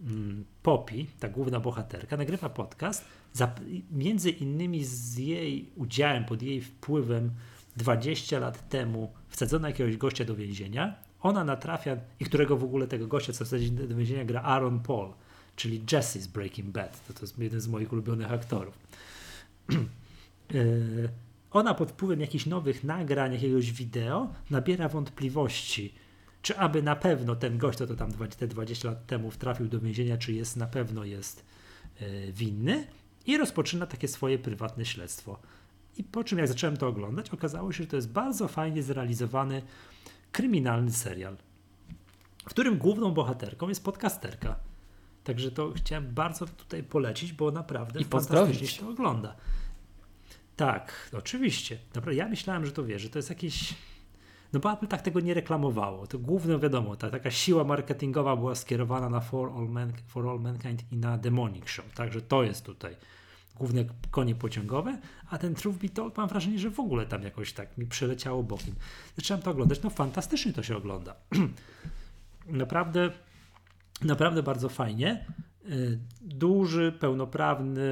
[0.00, 3.04] mm, Poppy, ta główna bohaterka, nagrywa podcast,
[3.90, 7.30] między innymi z jej udziałem, pod jej wpływem
[7.76, 13.06] 20 lat temu wsadzono jakiegoś gościa do więzienia ona natrafia, i którego w ogóle tego
[13.06, 15.12] gościa, co wsadzi do więzienia, gra Aaron Paul,
[15.56, 17.06] czyli Jesse z Breaking Bad.
[17.06, 18.78] To, to jest jeden z moich ulubionych aktorów.
[20.54, 20.58] E,
[21.50, 25.94] ona pod wpływem jakichś nowych nagrań, jakiegoś wideo, nabiera wątpliwości,
[26.42, 29.80] czy aby na pewno ten gość, to, to tam te 20 lat temu trafił do
[29.80, 31.44] więzienia, czy jest na pewno jest
[32.00, 32.86] e, winny
[33.26, 35.38] i rozpoczyna takie swoje prywatne śledztwo.
[35.96, 39.62] I po czym jak zacząłem to oglądać, okazało się, że to jest bardzo fajnie zrealizowany
[40.32, 41.36] kryminalny serial,
[42.40, 44.56] w którym główną bohaterką jest podcasterka.
[45.24, 49.36] Także to chciałem bardzo tutaj polecić, bo naprawdę I fantastycznie się to ogląda.
[50.56, 51.78] Tak, oczywiście.
[51.92, 53.74] Dobra, ja myślałem, że to wie, że to jest jakieś.
[54.52, 56.06] No bo Apple tak tego nie reklamowało.
[56.06, 60.40] To główne wiadomo, ta taka siła marketingowa była skierowana na For All, Man, For All
[60.40, 61.92] Mankind i na Demonic Show.
[61.94, 62.96] Także to jest tutaj
[63.58, 64.98] główne konie pociągowe,
[65.30, 68.74] a ten Truth Be mam wrażenie, że w ogóle tam jakoś tak mi przeleciało bokiem.
[69.16, 71.14] Zacząłem to oglądać, no fantastycznie to się ogląda.
[72.46, 73.10] naprawdę,
[74.02, 75.26] naprawdę bardzo fajnie.
[75.70, 77.82] Y, duży, pełnoprawny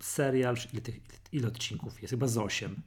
[0.00, 1.00] serial, ile, tych,
[1.32, 2.10] ile odcinków jest?
[2.10, 2.82] Chyba z 8.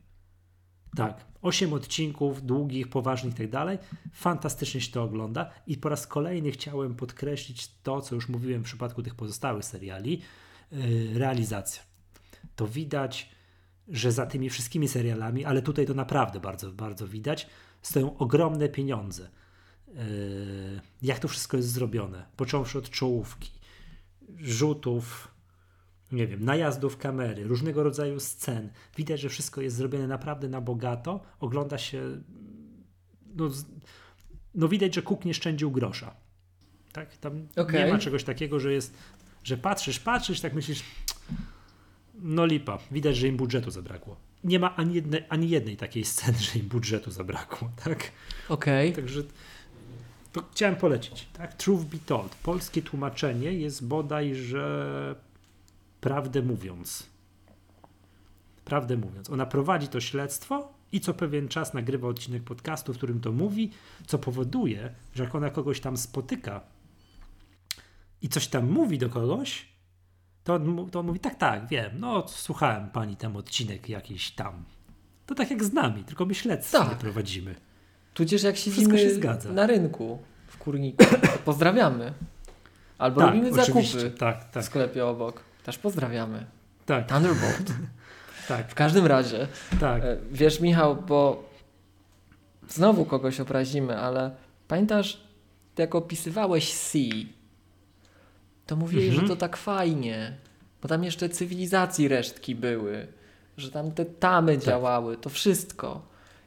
[0.96, 3.78] Tak, 8 odcinków, długich, poważnych i tak dalej.
[4.14, 8.66] Fantastycznie się to ogląda i po raz kolejny chciałem podkreślić to, co już mówiłem w
[8.66, 10.22] przypadku tych pozostałych seriali,
[10.72, 11.84] yy, realizacja.
[12.56, 13.30] To widać,
[13.88, 17.48] że za tymi wszystkimi serialami, ale tutaj to naprawdę bardzo, bardzo widać,
[17.82, 19.30] stoją ogromne pieniądze.
[19.88, 19.96] Yy,
[21.02, 23.52] jak to wszystko jest zrobione, począwszy od czołówki,
[24.38, 25.35] rzutów,
[26.12, 28.70] nie wiem, najazdów kamery, różnego rodzaju scen.
[28.97, 31.20] Widać, że wszystko jest zrobione naprawdę na bogato.
[31.39, 32.22] Ogląda się.
[33.36, 33.49] No,
[34.56, 36.16] no widać, że Cook nie szczędził grosza.
[36.91, 37.18] Tak?
[37.18, 37.86] Tam okay.
[37.86, 38.97] nie ma czegoś takiego, że jest,
[39.43, 40.84] że patrzysz, patrzysz, tak myślisz,
[42.22, 44.18] no lipa, widać, że im budżetu zabrakło.
[44.43, 48.12] Nie ma ani jednej, ani jednej takiej sceny, że im budżetu zabrakło, tak?
[48.49, 48.89] Okej.
[48.89, 49.03] Okay.
[49.03, 49.24] Także
[50.32, 51.53] to chciałem polecić, tak?
[51.53, 52.36] Truth Be Told.
[52.36, 55.16] Polskie tłumaczenie jest bodajże
[56.06, 57.10] prawdę mówiąc.
[58.66, 59.30] Prawdę mówiąc.
[59.30, 63.72] Ona prowadzi to śledztwo i co pewien czas nagrywa odcinek podcastu, w którym to mówi,
[64.08, 66.62] co powoduje, że jak ona kogoś tam spotyka
[68.22, 69.66] i coś tam mówi do kogoś,
[70.43, 74.64] to on, to on mówi, tak, tak, wiem, no słuchałem pani tam odcinek jakiś tam.
[75.26, 76.89] To tak jak z nami, tylko my śledztwo tak.
[76.89, 77.56] nie prowadzimy.
[78.14, 79.20] Tudzież jak siedzimy się
[79.53, 81.06] na rynku w kurniku,
[81.45, 82.14] pozdrawiamy.
[82.97, 84.64] Albo tak, robimy zakupy tak, tak.
[84.64, 85.55] w sklepie obok.
[85.66, 86.45] Też pozdrawiamy.
[86.86, 87.07] Tak.
[87.07, 87.74] Thunderbolt.
[88.47, 88.72] tak.
[88.72, 89.47] W każdym razie.
[89.80, 90.03] Tak.
[90.03, 91.49] E, wiesz, Michał, bo
[92.70, 94.32] znowu kogoś obrazimy, ale
[94.68, 95.22] pamiętasz,
[95.78, 97.26] jak opisywałeś Sea,
[98.66, 99.22] to mówiłeś, mhm.
[99.22, 100.38] że to tak fajnie,
[100.82, 103.07] bo tam jeszcze cywilizacji resztki były,
[103.57, 104.66] że tam te tamy tak.
[104.66, 106.01] działały, to wszystko.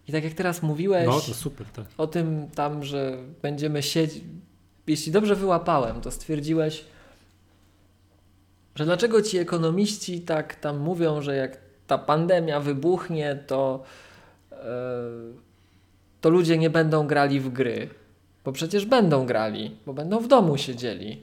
[0.08, 1.86] I tak jak teraz mówiłeś no, super, tak.
[1.98, 4.24] o tym tam, że będziemy siedzieć,
[4.86, 6.84] jeśli dobrze wyłapałem, to stwierdziłeś,
[8.78, 13.82] że dlaczego ci ekonomiści tak tam mówią, że jak ta pandemia wybuchnie, to,
[14.50, 14.58] yy,
[16.20, 17.88] to ludzie nie będą grali w gry.
[18.44, 21.22] Bo przecież będą grali, bo będą w domu siedzieli.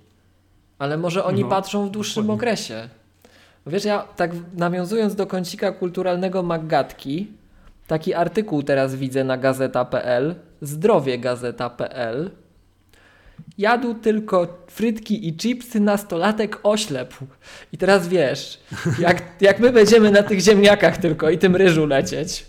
[0.80, 2.36] Ale może oni no, patrzą w dłuższym dokładnie.
[2.36, 2.90] okresie.
[3.68, 7.32] Wiesz, ja tak nawiązując do kącika kulturalnego Maggatki,
[7.88, 12.32] taki artykuł teraz widzę na gazeta.pl, zdrowiegazeta.pl,
[13.58, 17.26] Jadł tylko frytki i chipsy, nastolatek oślepł.
[17.74, 18.60] I teraz wiesz,
[19.00, 22.46] jak, jak my będziemy na tych ziemniakach tylko i tym ryżu lecieć,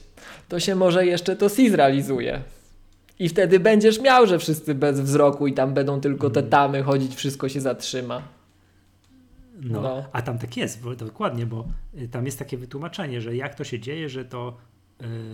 [0.49, 2.43] to się może jeszcze to si zrealizuje.
[3.19, 7.15] I wtedy będziesz miał, że wszyscy bez wzroku i tam będą tylko te tamy chodzić,
[7.15, 8.23] wszystko się zatrzyma.
[9.61, 10.05] No, no.
[10.13, 11.67] a tam tak jest, bo, dokładnie, bo
[11.99, 14.57] y, tam jest takie wytłumaczenie, że jak to się dzieje, że to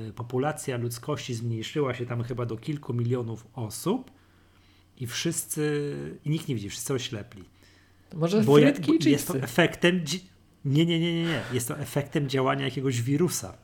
[0.09, 4.11] y, populacja ludzkości zmniejszyła się tam chyba do kilku milionów osób,
[5.03, 7.44] i wszyscy, i nikt nie widzi, wszyscy oślepli.
[8.14, 10.05] może bo frytki ja, Jest to efektem,
[10.64, 13.55] nie, nie, nie, nie, nie, jest to efektem działania jakiegoś wirusa.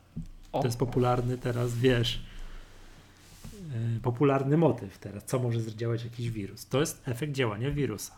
[0.51, 0.59] O.
[0.59, 2.23] To jest popularny teraz, wiesz,
[3.53, 6.65] yy, popularny motyw teraz, co może zdziałać jakiś wirus.
[6.65, 8.17] To jest efekt działania wirusa.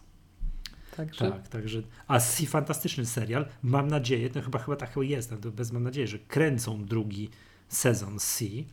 [0.95, 1.32] Także...
[1.32, 1.82] Tak, także.
[2.07, 3.45] A si fantastyczny serial.
[3.63, 7.30] Mam nadzieję, to chyba chyba tak jest, no bez mam nadzieję, że kręcą drugi
[7.69, 8.65] sezon Si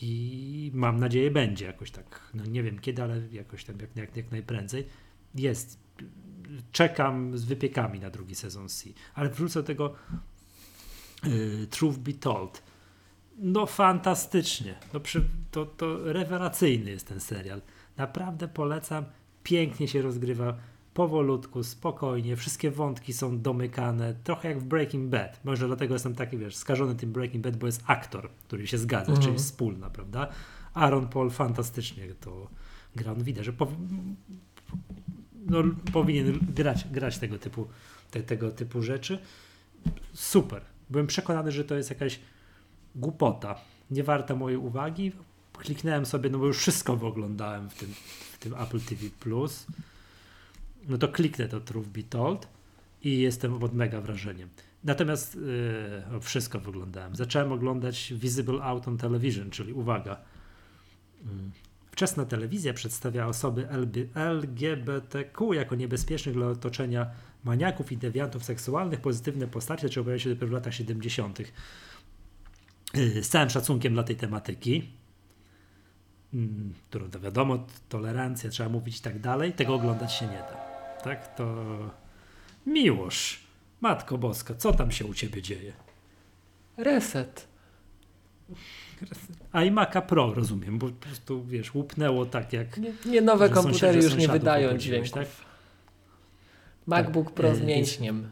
[0.00, 4.16] i mam nadzieję będzie jakoś tak, no nie wiem kiedy, ale jakoś tam jak, jak,
[4.16, 4.86] jak najprędzej.
[5.34, 5.78] Jest.
[6.72, 8.90] Czekam z wypiekami na drugi sezon C.
[9.14, 9.94] Ale wrócę do tego
[11.26, 12.62] y, Truth Be Told.
[13.38, 14.74] No fantastycznie.
[14.94, 17.62] No, przy, to, to rewelacyjny jest ten serial.
[17.96, 19.04] Naprawdę polecam.
[19.42, 20.56] Pięknie się rozgrywa
[20.94, 25.44] powolutku, spokojnie, wszystkie wątki są domykane, trochę jak w Breaking Bad.
[25.44, 29.12] Może dlatego jestem taki, wiesz, skażony tym Breaking Bad, bo jest aktor, który się zgadza,
[29.12, 29.26] mhm.
[29.26, 30.28] czyli wspólna, prawda?
[30.74, 32.48] Aaron Paul fantastycznie to
[32.96, 33.12] gra.
[33.12, 33.52] On widać, że
[35.46, 35.62] no,
[35.92, 37.66] powinien grać, grać tego typu,
[38.10, 39.18] te, tego typu rzeczy.
[40.12, 40.62] Super.
[40.90, 42.20] Byłem przekonany, że to jest jakaś
[42.94, 43.60] głupota,
[43.90, 45.12] nie warta mojej uwagi.
[45.52, 47.94] Kliknąłem sobie, no bo już wszystko oglądałem w tym,
[48.32, 49.66] w tym Apple TV Plus
[50.88, 52.48] no to kliknę to Truth Be Told
[53.02, 54.48] i jestem pod mega wrażeniem.
[54.84, 55.34] Natomiast
[56.12, 57.16] yy, wszystko wyglądałem.
[57.16, 60.20] Zacząłem oglądać Visible Out on Television, czyli uwaga.
[61.24, 61.30] Yy,
[61.90, 63.68] wczesna telewizja przedstawia osoby
[64.14, 67.10] LGBTQ jako niebezpiecznych dla otoczenia
[67.44, 69.00] maniaków i dewiantów seksualnych.
[69.00, 71.38] Pozytywne postacie zaczęły pojawiać się dopiero w latach 70.
[72.94, 74.90] Yy, z całym szacunkiem dla tej tematyki,
[76.88, 80.69] którą to wiadomo, tolerancja, trzeba mówić i tak dalej, tego oglądać się nie da
[81.02, 81.54] tak, to
[82.66, 83.40] miłość.
[83.80, 85.72] Matko Boska, co tam się u ciebie dzieje?
[86.76, 87.48] Reset.
[89.52, 92.76] iMac'a Pro rozumiem, bo po prostu wiesz, łupnęło tak jak.
[92.76, 95.10] Nie, nie nowe komputery już nie wydają dźwięków.
[95.12, 95.26] tak?
[96.86, 98.30] MacBook Pro E, z mięśniem.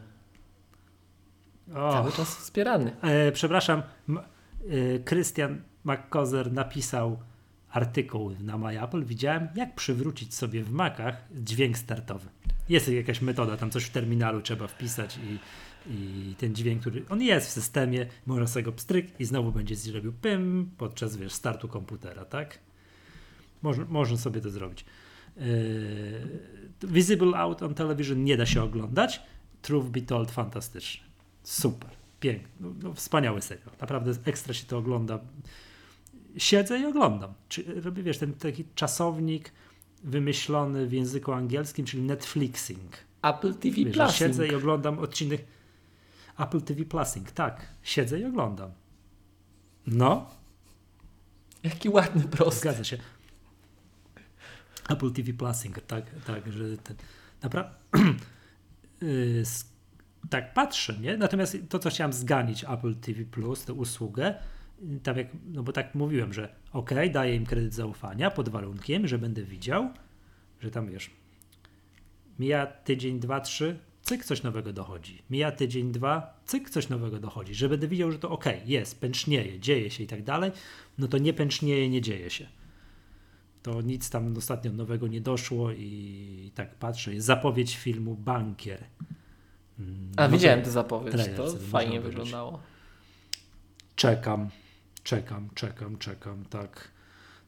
[1.75, 2.95] O, Cały czas wspierany.
[3.01, 4.99] e, przepraszam, M- e,
[5.83, 7.19] McCozer napisał
[7.71, 9.03] artykuł na MyApple.
[9.05, 12.29] Widziałem, jak przywrócić sobie w Macach dźwięk startowy.
[12.69, 15.39] Jest jakaś metoda, tam coś w terminalu trzeba wpisać i,
[15.93, 19.75] i ten dźwięk, który on jest w systemie, można sobie go pstryk i znowu będzie
[19.75, 22.59] zrobił pym podczas wiesz, startu komputera, tak?
[23.61, 24.85] Można, można sobie to zrobić.
[25.37, 25.43] Yy,
[26.83, 29.21] Visible Out on Television nie da się oglądać.
[29.61, 31.07] Truth Be Told fantastyczny.
[31.43, 31.89] Super,
[32.19, 33.69] piękny, no, no, wspaniały serial.
[33.81, 35.19] Naprawdę ekstra się to ogląda.
[36.37, 37.33] Siedzę i oglądam.
[37.49, 39.51] Czy, robię, wiesz, ten taki czasownik
[40.03, 42.97] wymyślony w języku angielskim, czyli Netflixing.
[43.21, 44.15] Apple TV Wiesz, że Plus.
[44.15, 45.45] siedzę i oglądam odcinek
[46.39, 47.31] Apple TV Plusing.
[47.31, 48.71] Tak, siedzę i oglądam.
[49.87, 50.29] No,
[51.63, 52.59] Jaki ładny, prosty.
[52.61, 52.97] Zgadza się.
[54.89, 56.95] Apple TV Plusing, tak, tak, że ten,
[57.43, 57.71] naprawdę
[59.01, 59.65] yy, s-
[60.29, 61.17] tak patrzę, nie?
[61.17, 64.35] Natomiast to, co chciałem zganić Apple TV Plus, tę usługę,
[65.03, 69.17] tam jak, no bo tak mówiłem, że ok, daję im kredyt zaufania pod warunkiem, że
[69.17, 69.89] będę widział,
[70.59, 71.11] że tam wiesz,
[72.39, 75.21] mija tydzień, dwa, trzy, cyk, coś nowego dochodzi.
[75.29, 77.55] Mija tydzień, dwa, cyk, coś nowego dochodzi.
[77.55, 80.51] Że będę widział, że to ok, jest, pęcznieje, dzieje się i tak dalej,
[80.97, 82.47] no to nie pęcznieje, nie dzieje się.
[83.63, 88.83] To nic tam ostatnio nowego nie doszło i tak patrzę, jest zapowiedź filmu Bankier.
[89.79, 91.15] Mm, A no to widziałem tę zapowiedź.
[91.35, 92.59] To fajnie wyglądało.
[93.95, 94.49] Czekam,
[95.09, 96.91] czekam, czekam, czekam, tak.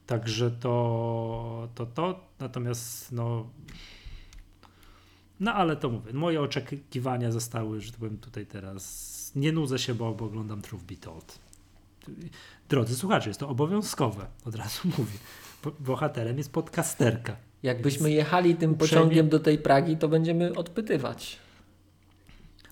[0.06, 3.50] Także to, to, to, natomiast no,
[5.40, 9.94] no ale to mówię, moje oczekiwania zostały, że tak powiem tutaj teraz, nie nudzę się,
[9.94, 11.38] bo, bo oglądam Truth Be Told.
[12.68, 15.18] Drodzy słuchacze, jest to obowiązkowe, od razu mówię.
[15.64, 17.36] Bo- Bohaterem jest podcasterka.
[17.62, 21.38] Jakbyśmy jechali tym pociągiem do tej Pragi, to będziemy odpytywać.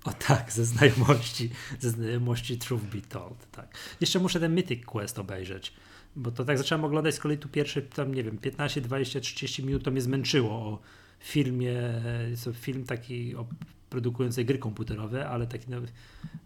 [0.04, 3.78] O tak, ze znajomości, ze znajomości Truth Be Told, tak.
[4.00, 5.72] Jeszcze muszę ten Mythic Quest obejrzeć,
[6.16, 9.64] bo to tak zacząłem oglądać z kolei tu pierwsze, tam nie wiem, 15, 20, 30
[9.64, 10.78] minut to mnie zmęczyło o
[11.20, 11.76] filmie,
[12.44, 13.46] to film taki o
[13.90, 15.76] produkującej gry komputerowe, ale taki no,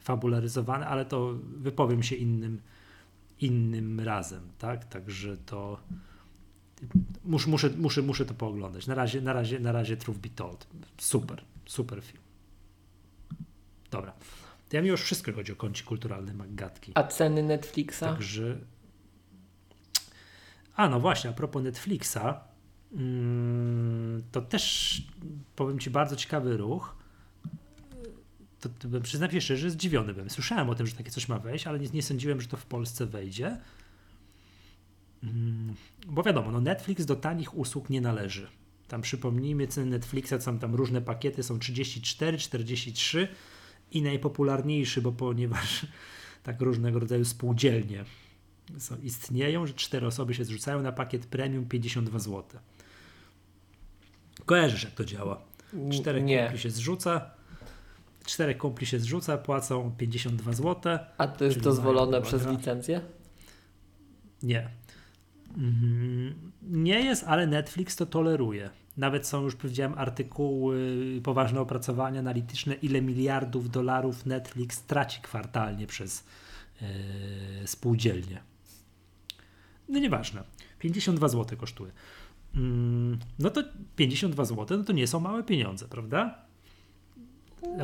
[0.01, 2.61] fabularyzowany, ale to wypowiem się innym,
[3.41, 5.81] innym razem, tak, także to
[7.25, 8.87] muszę, muszę, muszę to pooglądać.
[8.87, 10.67] Na razie, na razie, na razie Truth Be Told.
[10.99, 12.24] Super, super film.
[13.95, 14.13] Dobra.
[14.69, 16.93] To ja mi już wszystko chodzi o kącik kulturalny Maggatki.
[16.95, 18.01] A ceny Netflixa?
[18.01, 18.59] Także.
[20.77, 22.41] A no właśnie, a propos Netflixa,
[22.93, 25.03] mm, to też
[25.57, 26.97] powiem Ci bardzo ciekawy ruch.
[28.61, 30.31] To, to byłem, przyznam się szczerze, zdziwiony byłem.
[30.31, 32.67] Słyszałem o tym, że takie coś ma wejść, ale nie, nie sądziłem, że to w
[32.67, 33.61] Polsce wejdzie.
[35.23, 35.75] Mm,
[36.07, 38.49] Bo wiadomo, no Netflix do tanich usług nie należy.
[38.89, 43.29] Tam przypomnijmy, ceny Netflixa, są tam różne pakiety, są 34, 43
[43.95, 45.87] i najpopularniejszy, bo ponieważ
[46.43, 48.05] tak różnego rodzaju spółdzielnie
[48.79, 52.43] są, istnieją, że cztery osoby się zrzucają na pakiet premium 52 zł.
[54.47, 55.41] Kojarzysz jak to działa?
[55.93, 56.39] Czterech Nie.
[56.39, 57.31] kumpli się zrzuca,
[58.25, 60.99] czterech kumpli się zrzuca, płacą 52 zł.
[61.19, 63.01] A to jest dozwolone przez licencję?
[64.43, 64.69] Nie.
[65.57, 66.53] Mhm.
[66.63, 68.71] Nie jest, ale Netflix to toleruje.
[68.97, 76.25] Nawet są już, powiedziałem, artykuły, poważne opracowania analityczne, ile miliardów dolarów Netflix traci kwartalnie przez
[76.83, 76.87] e,
[77.67, 78.43] spółdzielnie.
[79.89, 80.43] No nieważne.
[80.79, 81.93] 52 zł kosztuje.
[82.57, 83.63] Mm, no to
[83.97, 86.39] 52 zł, no to nie są małe pieniądze, prawda?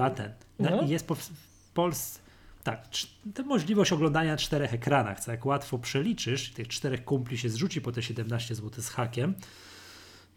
[0.00, 0.32] A ten.
[0.58, 0.82] Na, No.
[0.82, 1.30] Jest po, w
[1.74, 2.20] Polsce.
[2.64, 2.88] Tak,
[3.34, 7.80] to możliwość oglądania na czterech ekranach, co jak łatwo przeliczysz, tych czterech kumpli się zrzuci
[7.80, 9.34] po te 17 zł z hakiem,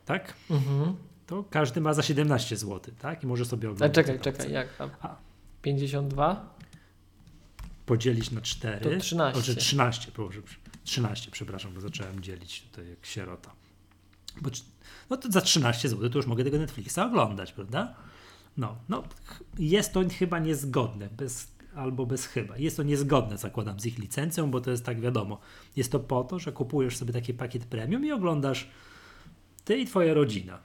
[0.05, 0.33] tak?
[0.49, 0.95] Mhm.
[1.27, 3.23] To każdy ma za 17 zł, tak?
[3.23, 3.95] I może sobie A oglądać.
[3.95, 4.53] czekaj, co czekaj, chce.
[4.53, 4.67] jak?
[4.79, 5.15] A A.
[5.61, 6.55] 52?
[7.85, 8.79] Podzielić na 4.
[8.79, 9.41] To 13.
[9.41, 10.41] Znaczy 13, proszę,
[10.83, 13.51] 13, przepraszam, bo zacząłem dzielić tutaj jak sierota.
[14.41, 14.49] Bo,
[15.09, 17.95] no to za 13 zł to już mogę tego Netflixa oglądać, prawda?
[18.57, 19.03] No, no
[19.59, 22.57] jest to chyba niezgodne, bez, albo bez chyba.
[22.57, 25.39] Jest to niezgodne, zakładam, z ich licencją, bo to jest tak wiadomo.
[25.75, 28.69] Jest to po to, że kupujesz sobie taki pakiet premium i oglądasz
[29.65, 30.59] ty i twoja rodzina.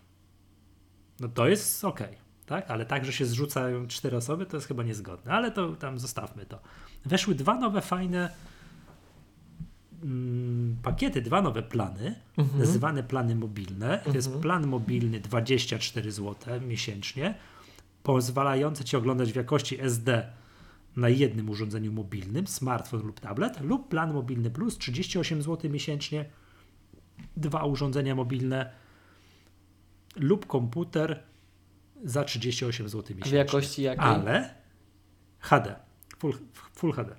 [1.21, 2.01] No to jest ok,
[2.47, 2.71] tak?
[2.71, 5.33] Ale tak, że się zrzucają cztery osoby, to jest chyba niezgodne.
[5.33, 6.61] Ale to tam zostawmy to.
[7.05, 8.31] Weszły dwa nowe fajne
[10.03, 12.59] mm, pakiety, dwa nowe plany, Mhm.
[12.61, 13.99] nazywane plany mobilne.
[14.05, 14.43] To jest Mhm.
[14.43, 17.35] plan mobilny 24 zł miesięcznie
[18.03, 20.33] pozwalające ci oglądać w jakości SD
[20.97, 26.25] na jednym urządzeniu mobilnym, smartfon lub tablet, lub plan mobilny plus 38 zł miesięcznie,
[27.37, 28.71] dwa urządzenia mobilne
[30.19, 31.23] lub komputer
[32.05, 33.31] za 38 zł miesięcznie.
[33.31, 34.05] W jakości jakiej?
[34.05, 34.55] Ale
[35.39, 35.77] HD,
[36.19, 37.15] full, full HD.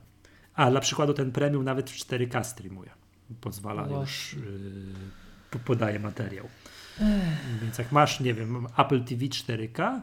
[0.53, 2.89] A dla przykładu ten premium nawet w 4K streamuje.
[3.41, 4.35] Pozwala No już,
[5.53, 6.47] yy, podaje materiał.
[7.61, 10.01] Więc jak masz, nie wiem, Apple TV 4K,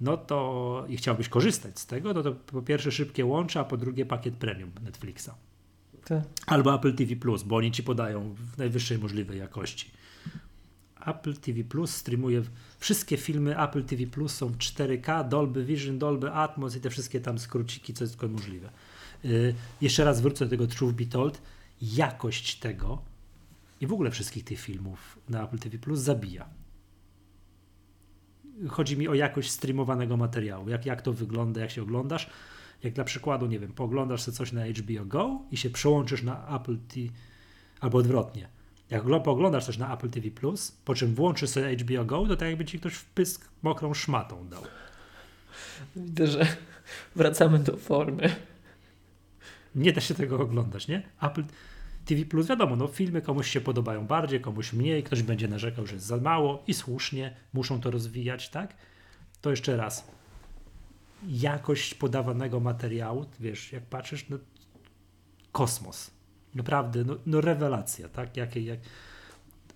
[0.00, 3.76] no to i chciałbyś korzystać z tego, no to po pierwsze szybkie łącze, a po
[3.76, 5.30] drugie pakiet premium Netflixa.
[6.04, 6.22] Ty.
[6.46, 9.90] Albo Apple TV Plus, bo oni ci podają w najwyższej możliwej jakości.
[11.06, 12.42] Apple TV Plus streamuje
[12.78, 17.20] wszystkie filmy Apple TV Plus są w 4K, Dolby Vision, Dolby Atmos i te wszystkie
[17.20, 18.70] tam skróciki, co jest tylko możliwe.
[19.24, 21.42] Yy, jeszcze raz wrócę do tego Truth Be Told.
[21.82, 23.02] Jakość tego
[23.80, 26.48] i w ogóle wszystkich tych filmów na Apple TV Plus zabija.
[28.68, 32.30] Chodzi mi o jakość streamowanego materiału, jak, jak to wygląda, jak się oglądasz.
[32.82, 36.56] Jak dla przykładu, nie wiem, pooglądasz sobie coś na HBO Go i się przełączysz na
[36.56, 37.08] Apple TV,
[37.80, 38.48] albo odwrotnie.
[38.90, 42.48] Jak pooglądasz coś na Apple TV Plus, po czym włączysz sobie HBO Go, to tak
[42.48, 44.62] jakby ci ktoś wpysk mokrą szmatą dał.
[45.96, 46.46] Widzę, że
[47.16, 48.36] wracamy do formy.
[49.74, 51.02] Nie da się tego oglądać, nie?
[51.22, 51.44] Apple
[52.04, 55.94] TV Plus, wiadomo, no filmy komuś się podobają bardziej, komuś mniej, ktoś będzie narzekał, że
[55.94, 58.76] jest za mało i słusznie, muszą to rozwijać, tak?
[59.40, 60.10] To jeszcze raz.
[61.28, 64.38] Jakość podawanego materiału, wiesz, jak patrzysz, no
[65.52, 66.10] kosmos.
[66.54, 68.36] Naprawdę, no, no rewelacja, tak?
[68.36, 68.80] Jakie, jak...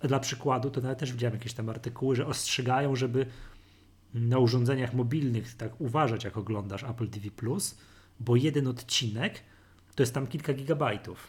[0.01, 3.25] Dla przykładu, to nawet też widziałem jakieś tam artykuły, że ostrzegają, żeby
[4.13, 7.77] na urządzeniach mobilnych tak uważać, jak oglądasz Apple TV Plus,
[8.19, 9.43] bo jeden odcinek
[9.95, 11.27] to jest tam kilka gigabajtów.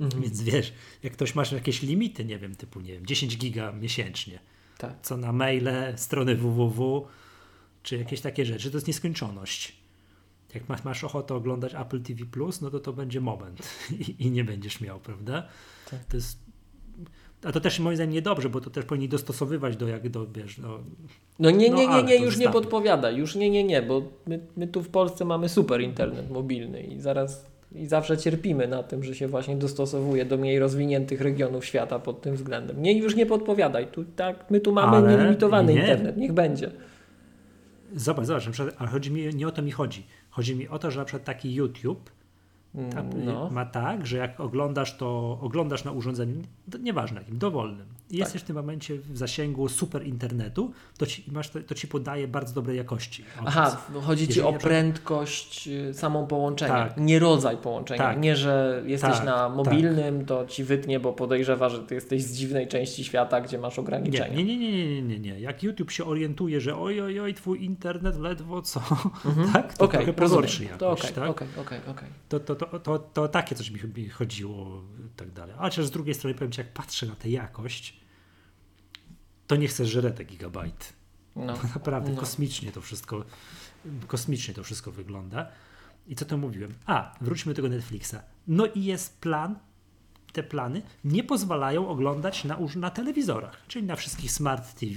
[0.00, 0.22] Mhm.
[0.22, 0.72] Więc wiesz,
[1.02, 4.38] jak ktoś masz jakieś limity, nie wiem, typu, nie wiem, 10 giga miesięcznie,
[4.78, 4.94] Tak.
[5.02, 7.06] co na maile, strony www,
[7.82, 9.76] czy jakieś takie rzeczy, to jest nieskończoność.
[10.56, 13.58] Jak masz, masz ochotę oglądać Apple TV Plus, no to to będzie moment
[14.08, 15.48] i, i nie będziesz miał, prawda?
[15.90, 16.04] Tak.
[16.04, 16.38] To jest,
[17.44, 20.58] a to też moim zdaniem niedobrze, bo to też powinni dostosowywać do, jak do, wiesz,
[20.58, 20.78] no,
[21.38, 22.52] No nie, nie, nie, nie, już nie zostawmy.
[22.52, 26.82] podpowiadaj, już nie, nie, nie, bo my, my tu w Polsce mamy super internet mobilny
[26.82, 31.64] i zaraz i zawsze cierpimy na tym, że się właśnie dostosowuje do mniej rozwiniętych regionów
[31.64, 32.82] świata pod tym względem.
[32.82, 35.80] Nie, już nie podpowiadaj, tu, tak, my tu mamy Ale nielimitowany nie.
[35.80, 36.70] internet, niech będzie.
[37.94, 38.44] Zobacz, zobacz,
[38.78, 40.06] ale chodzi mi, nie o to mi chodzi.
[40.36, 42.10] Chodzi mi o to, że na przykład taki YouTube
[42.76, 46.42] Mm, No, ma tak, że jak oglądasz to, oglądasz na urządzeniu,
[46.80, 48.18] nieważne jakim, dowolnym, i Tak.
[48.18, 52.28] jesteś w tym momencie w zasięgu super internetu, to ci, masz, to, to ci podaje
[52.28, 53.24] bardzo dobrej jakości.
[53.46, 56.94] Aha, no chodzi Ci o prędkość y, samą połączenia, Tak.
[56.96, 58.02] nie rodzaj połączenia.
[58.02, 58.18] Tak.
[58.20, 59.56] Nie, że jesteś Tak, na tak.
[59.56, 63.78] mobilnym, to Ci wytnie, bo podejrzewa, że Ty jesteś z dziwnej części świata, gdzie masz
[63.78, 64.34] ograniczenia.
[64.36, 65.40] Nie, nie, nie, nie, nie, nie, nie.
[65.40, 68.80] Jak YouTube się orientuje, że oj, oj, oj, twój internet ledwo co,
[69.24, 69.52] Mhm.
[69.52, 69.74] tak?
[69.74, 70.44] To Okej, trochę rozumiem.
[70.62, 71.28] jakoś, To okej, tak?
[71.30, 72.08] okej, okej, okej.
[72.28, 75.54] To, to, to, to, to takie coś mi chodziło i tak dalej.
[75.58, 77.95] A chociaż z drugiej strony powiem Ci, jak patrzę na tę jakość,
[79.46, 80.84] to nie chcę żre te gigabajty.
[81.36, 81.54] No.
[81.74, 82.20] Naprawdę No.
[82.20, 83.24] kosmicznie to wszystko,
[84.06, 85.48] kosmicznie to wszystko wygląda.
[86.08, 86.74] I co to mówiłem?
[86.86, 88.14] A, wróćmy do tego Netflixa.
[88.48, 89.58] No i jest plan,
[90.32, 94.94] te plany nie pozwalają oglądać na, na telewizorach, czyli na wszystkich smart TV.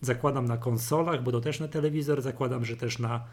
[0.00, 3.24] Zakładam na konsolach, bo to też na telewizor, zakładam, że też na,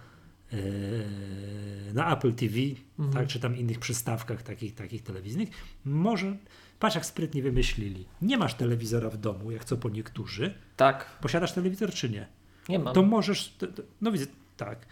[1.94, 2.56] na Apple TV,
[3.00, 3.14] Mhm.
[3.14, 5.50] tak, czy tam innych przystawkach takich, takich telewizyjnych.
[5.86, 6.38] Może,
[6.80, 8.06] patrz jak sprytnie wymyślili.
[8.22, 10.54] Nie masz telewizora w domu, jak co po niektórzy.
[10.78, 12.28] Tak, Posiadasz telewizor czy nie?
[12.70, 12.94] nie mam.
[12.94, 14.26] to możesz, to, to, no widzę,
[14.58, 14.86] tak.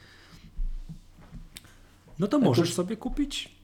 [2.20, 3.56] No to możesz sobie kupić.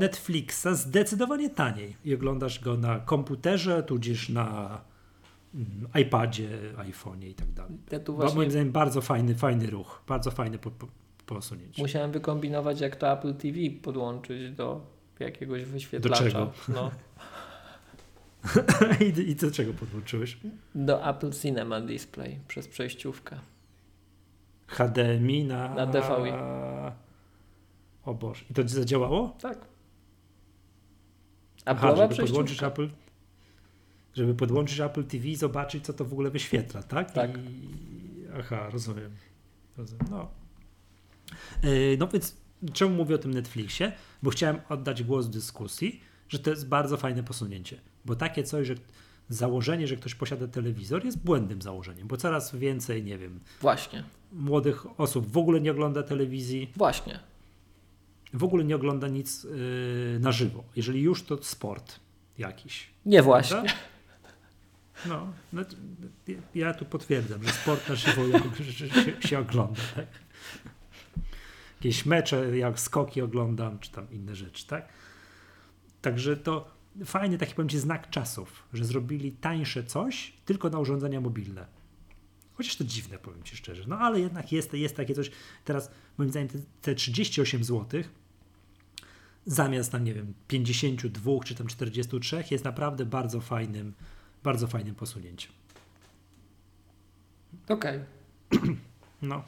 [0.00, 4.80] Netflixa zdecydowanie taniej i oglądasz go na komputerze, tudzież na
[5.54, 7.76] mm, iPadzie, iPhone'ie i tak dalej.
[7.90, 10.86] Ja tu właśnie Moim zdaniem bardzo fajny, fajny ruch, bardzo fajne po, po,
[11.26, 11.82] posunięcie.
[11.82, 14.86] musiałem wykombinować, jak to Apple TV podłączyć do
[15.20, 16.24] jakiegoś wyświetlacza.
[16.24, 16.52] Do czego?
[16.68, 16.90] No,
[19.06, 20.38] I, I do czego podłączyłeś?
[20.74, 23.38] do Apple Cinema Display przez przejściówkę.
[24.66, 25.74] HDMI na...
[25.74, 26.32] Na DVI.
[28.04, 28.44] O Boże.
[28.50, 29.36] I to zadziałało?
[29.40, 29.58] Tak.
[31.64, 32.62] Aha, żeby podłączyć.
[32.62, 32.88] Apple,
[34.14, 37.10] żeby podłączyć Apple TV i zobaczyć, co to w ogóle wyświetla, tak?
[37.10, 37.30] Tak.
[37.38, 37.68] I,
[38.38, 39.10] aha, rozumiem.
[39.76, 40.06] rozumiem.
[40.10, 40.41] No.
[41.62, 42.36] Yy, no więc
[42.72, 43.92] czemu mówię o tym Netflixie?
[44.22, 47.80] Bo chciałem oddać głos dyskusji, że to jest bardzo fajne posunięcie.
[48.04, 48.74] Bo takie coś, że
[49.28, 55.00] założenie, że ktoś posiada telewizor jest błędnym założeniem, bo coraz więcej, nie wiem, Właśnie, młodych
[55.00, 57.20] osób w ogóle nie ogląda telewizji, właśnie.
[58.34, 59.50] w ogóle nie ogląda nic yy,
[60.20, 60.64] na żywo.
[60.76, 62.00] Jeżeli już, to sport
[62.38, 62.90] jakiś.
[63.06, 63.56] Nie właśnie.
[63.56, 63.72] Prawda?
[65.06, 65.62] No, no,
[66.54, 68.22] ja tu potwierdzam, że sport na żywo
[68.78, 70.06] się, się ogląda, tak?
[71.82, 74.88] Jakieś mecze, jak skoki oglądam, czy tam inne rzeczy, tak?
[76.02, 76.70] Także to
[77.04, 81.66] fajny taki, powiem Ci, znak czasów, że zrobili tańsze coś tylko na urządzenia mobilne.
[82.54, 83.84] Chociaż to dziwne, powiem Ci szczerze.
[83.86, 85.30] No ale jednak jest, jest takie coś.
[85.64, 88.02] Teraz, moim zdaniem, te, te 38 zł
[89.46, 93.92] zamiast tam, nie wiem, 52 czy tam 43 jest naprawdę bardzo fajnym,
[94.42, 95.52] bardzo fajnym posunięciem.
[97.68, 98.00] Okej.
[98.50, 98.76] Okay.
[99.22, 99.44] No.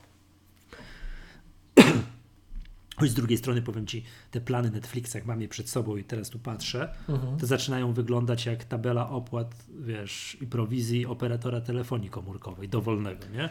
[2.96, 6.04] Choć z drugiej strony powiem Ci, te plany Netflixa, jak mam je przed sobą i
[6.04, 7.38] teraz tu patrzę, mhm.
[7.38, 13.48] to zaczynają wyglądać jak tabela opłat, wiesz, i prowizji operatora telefonii komórkowej, dowolnego, nie?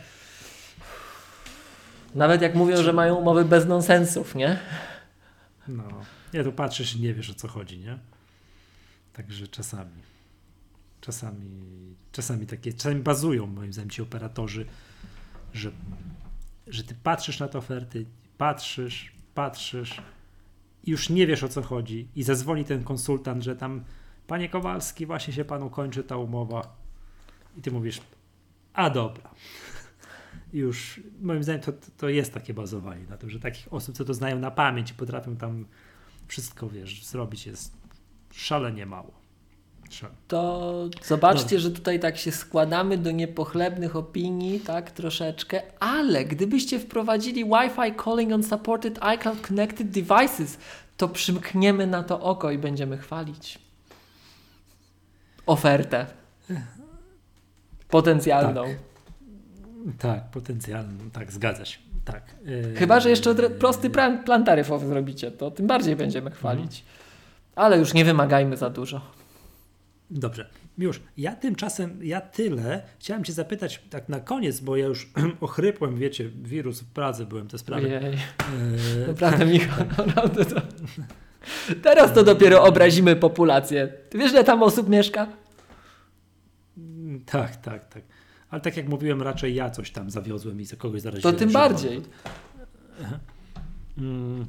[2.15, 4.59] Nawet jak mówią, że mają umowy bez nonsensów, nie?
[5.67, 5.83] No.
[6.33, 7.97] Nie, to patrzysz i nie wiesz o co chodzi, nie?
[9.13, 10.01] Także czasami.
[11.01, 11.49] Czasami,
[12.11, 14.65] czasami takie, czasami bazują moim zdaniem ci operatorzy,
[15.53, 15.71] że,
[16.67, 18.05] że ty patrzysz na te oferty,
[18.37, 20.01] patrzysz, patrzysz
[20.88, 23.84] już nie wiesz o co chodzi i zadzwoni ten konsultant, że tam
[24.27, 26.75] panie Kowalski, właśnie się panu kończy ta umowa
[27.57, 28.01] i ty mówisz,
[28.73, 29.29] a dobra.
[30.53, 34.13] już moim zdaniem to, to jest takie bazowanie na tym, że takich osób, co to
[34.13, 35.65] znają na pamięć potrafią tam
[36.27, 37.77] wszystko, wiesz, zrobić jest
[38.31, 39.22] szalenie mało.
[40.27, 40.73] To
[41.03, 48.03] zobaczcie, że tutaj tak się składamy do niepochlebnych opinii, tak, troszeczkę, ale gdybyście wprowadzili Wi-Fi
[48.03, 50.57] calling on supported iCloud connected devices,
[50.97, 53.59] to przymkniemy na to oko i będziemy chwalić.
[55.45, 56.05] Ofertę.
[57.89, 58.63] Potencjalną.
[58.63, 61.79] Tak, tak potencjalną, tak, zgadza się.
[62.05, 62.35] Tak.
[62.75, 66.83] Chyba, że jeszcze prosty plan, plan taryfowy zrobicie, to tym bardziej będziemy chwalić.
[67.55, 69.01] Ale już nie wymagajmy za dużo.
[70.12, 70.49] Dobrze.
[70.78, 72.84] Już, ja tymczasem, ja tyle.
[72.99, 77.47] Chciałem Cię zapytać tak na koniec, bo ja już ochrypłem, wiecie, wirus w Pradze byłem
[77.47, 77.88] te sprawy.
[77.88, 78.14] Ojej.
[78.14, 79.08] E...
[79.08, 80.62] Naprawdę, Michał, naprawdę to...
[81.84, 83.93] Teraz to dopiero obrazimy populację.
[84.10, 85.28] Ty wiesz, ile tam osób mieszka?
[87.26, 88.04] Tak, tak, tak.
[88.49, 91.34] Ale tak jak mówiłem, raczej ja coś tam zawiozłem i za kogoś zaraziłem.
[91.34, 92.01] To tym bardziej.
[93.97, 94.45] Mm,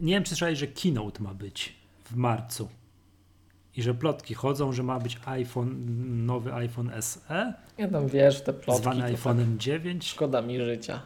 [0.00, 2.68] nie wiem, czy słyszałeś, że keynote ma być w marcu.
[3.76, 5.76] I że plotki chodzą, że ma być iPhone,
[6.26, 7.54] nowy iPhone SE.
[7.78, 8.82] Ja tam wiesz, te plotki.
[8.82, 10.06] Zwany iPhone'em tak 9.
[10.06, 11.00] Szkoda mi życia.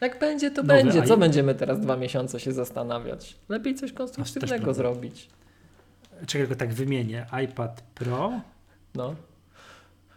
[0.00, 1.02] Jak będzie, to nowy będzie.
[1.02, 1.18] Co I...
[1.18, 3.36] będziemy teraz dwa miesiące się zastanawiać?
[3.48, 5.28] Lepiej coś konstruktywnego zrobić.
[6.26, 7.26] Czego tak wymienię?
[7.44, 8.32] iPad Pro.
[8.94, 9.14] No.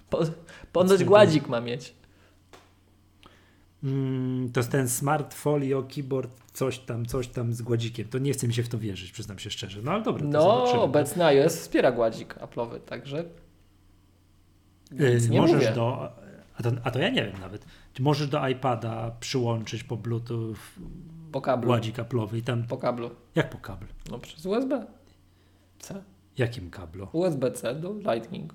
[0.10, 0.20] Po,
[0.72, 1.94] ponoć gładzik ma mieć.
[3.84, 8.08] Mm, to jest ten smart folio keyboard, coś tam, coś tam z gładzikiem.
[8.08, 9.82] To nie chce mi się w to wierzyć, przyznam się szczerze.
[9.84, 10.26] No ale dobra.
[10.28, 13.26] No, obecny iOS wspiera gładzik Apple'owy, także.
[14.92, 15.72] Yy, nie możesz mówię.
[15.76, 16.12] do.
[16.58, 17.66] A to, a to ja nie wiem nawet.
[17.94, 20.56] Czy możesz do iPada przyłączyć po Bluetooth
[21.32, 21.68] po kablu.
[21.68, 22.64] gładzik Apple'owy i tam.
[22.64, 23.10] Po kablu.
[23.36, 23.88] Jak po kablu?
[24.12, 24.86] No przez USB.
[25.80, 26.04] C.
[26.38, 27.08] Jakim kablu?
[27.14, 28.54] USB-C do Lightning.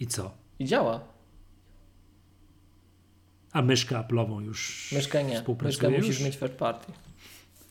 [0.00, 0.30] I co?
[0.58, 1.00] I działa.
[3.52, 5.42] A myszkę Apple'ową już Myszkę nie.
[5.62, 6.06] Myszkę już?
[6.06, 6.92] musisz mieć third party.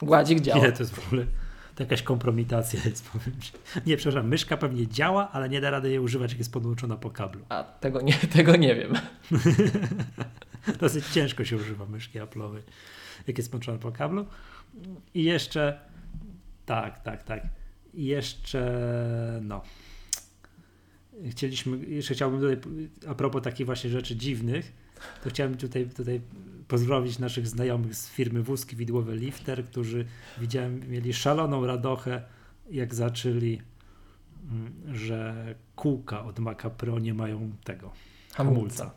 [0.01, 0.65] Gładzik działa.
[0.65, 1.25] Nie, to jest w ogóle
[1.75, 3.51] to jakaś kompromitacja jest, powiem ci.
[3.85, 7.09] Nie, przepraszam, myszka pewnie działa, ale nie da rady jej używać, jak jest podłączona po
[7.09, 7.45] kablu.
[7.49, 8.93] A, tego nie, tego nie wiem.
[10.79, 12.61] Dosyć ciężko się używa myszki Apple'owej,
[13.27, 14.25] jak jest podłączona po kablu.
[15.13, 15.79] I jeszcze,
[16.65, 17.43] tak, tak, tak.
[17.93, 19.61] I jeszcze, no,
[21.29, 22.57] chcieliśmy, jeszcze chciałbym tutaj,
[23.07, 24.73] a propos takich właśnie rzeczy dziwnych,
[25.23, 26.21] to chciałbym tutaj, tutaj
[26.67, 30.05] pozdrowić naszych znajomych z firmy Wózki Widłowe Lifter, którzy
[30.37, 32.21] widziałem, mieli szaloną radochę,
[32.71, 33.61] jak zaczęli,
[34.51, 37.91] mm, że kółka od Maca Pro nie mają tego
[38.33, 38.91] hamulca.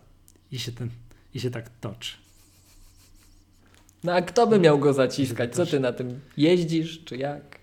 [0.52, 0.90] I się, ten,
[1.34, 2.16] I się tak toczy.
[4.04, 5.54] No a kto by miał go zaciskać?
[5.54, 7.58] Co ty na tym jeździsz, czy jak?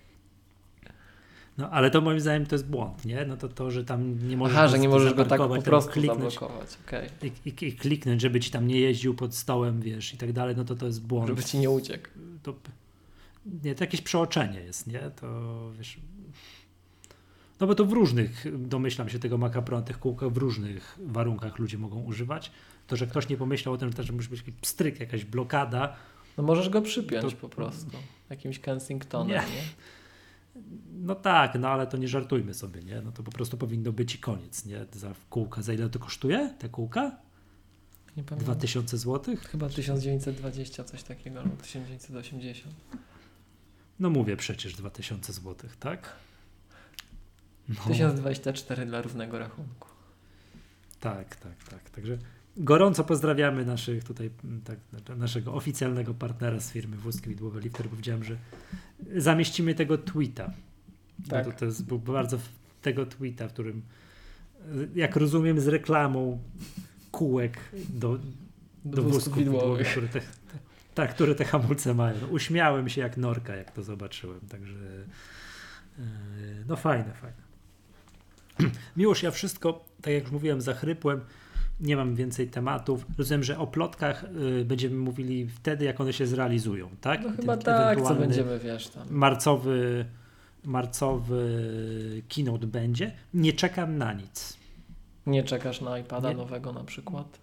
[1.58, 3.24] No ale to moim zdaniem to jest błąd, nie?
[3.24, 5.92] No to to, że tam nie możesz Aha, że nie możesz go tak po prostu
[5.92, 7.08] kliknąć okay.
[7.22, 10.56] i, i, i, kliknąć, żeby ci tam nie jeździł pod stołem, wiesz, i tak dalej,
[10.56, 11.28] no to to jest błąd.
[11.28, 12.08] Żeby ci nie uciekł.
[12.42, 12.54] To,
[13.64, 15.00] nie, to jakieś przeoczenie jest, nie?
[15.20, 15.98] To wiesz...
[17.60, 21.58] No bo to w różnych, domyślam się tego Maca Pro, tych kółkach w różnych warunkach
[21.58, 22.50] ludzie mogą używać.
[22.86, 25.96] To, że ktoś nie pomyślał o tym, że też musi być jakiś pstryk, jakaś blokada.
[26.36, 27.96] No możesz go przypiąć to, po prostu.
[28.30, 29.34] Jakimś Kensingtonem, nie?
[29.34, 29.62] nie?
[30.92, 33.00] No tak, no ale to nie żartujmy sobie, nie?
[33.00, 34.86] No to po prostu powinno być i koniec, nie?
[34.92, 37.16] Za kółka, za ile to kosztuje, te kółka?
[38.16, 38.54] Nie pamiętam.
[38.54, 39.36] 2000 zł?
[39.36, 42.74] Chyba 1920, coś takiego, albo 1980.
[44.00, 46.12] No mówię przecież 2000 zł, tak?
[47.68, 49.88] No, 1024 dla równego rachunku.
[51.00, 51.90] tak, tak, tak.
[51.90, 52.18] Także
[52.56, 54.78] gorąco pozdrawiamy naszych tutaj, m, tak,
[55.16, 58.36] naszego oficjalnego partnera z firmy Wózki Widłowe Lifter, bo widziałem, że
[59.16, 60.50] zamieścimy tego tweeta.
[61.28, 61.46] Tak.
[61.46, 62.38] To, to jest był bardzo
[62.82, 63.82] tego tweeta, w którym
[64.74, 66.38] y, jak rozumiem z reklamą
[67.10, 68.18] kółek do,
[68.84, 70.26] do, wózków wózków widłowych, które te, te,
[70.94, 72.16] tak, które te hamulce mają.
[72.20, 74.40] No, uśmiałem się jak norka, jak to zobaczyłem.
[74.40, 74.74] Także
[75.98, 76.04] yy,
[76.68, 77.44] no fajne, fajne.
[78.96, 81.20] Miłość, ja wszystko, tak jak już mówiłem, zachrypłem.
[81.80, 83.06] Nie mam więcej tematów.
[83.18, 84.24] Rozumiem, że o plotkach
[84.60, 87.20] y, będziemy mówili wtedy, jak one się zrealizują, tak?
[87.22, 89.02] No Ten chyba tak, co będziemy, wiesz, tam.
[89.10, 90.04] Marcowy,
[90.64, 93.12] marcowy keynote będzie.
[93.34, 94.56] Nie czekam na nic.
[95.26, 96.34] Nie czekasz na iPada Nie.
[96.36, 97.38] nowego na przykład?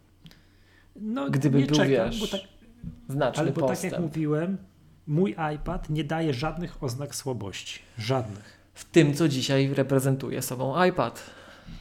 [0.95, 2.41] No, Gdyby nie był, czekam, wiesz, bo tak,
[3.09, 3.93] Znaczny ale bo tak postęp.
[3.93, 4.57] jak mówiłem,
[5.07, 7.79] mój iPad nie daje żadnych oznak słabości.
[7.97, 8.61] Żadnych.
[8.73, 11.23] W tym, co dzisiaj reprezentuje sobą iPad.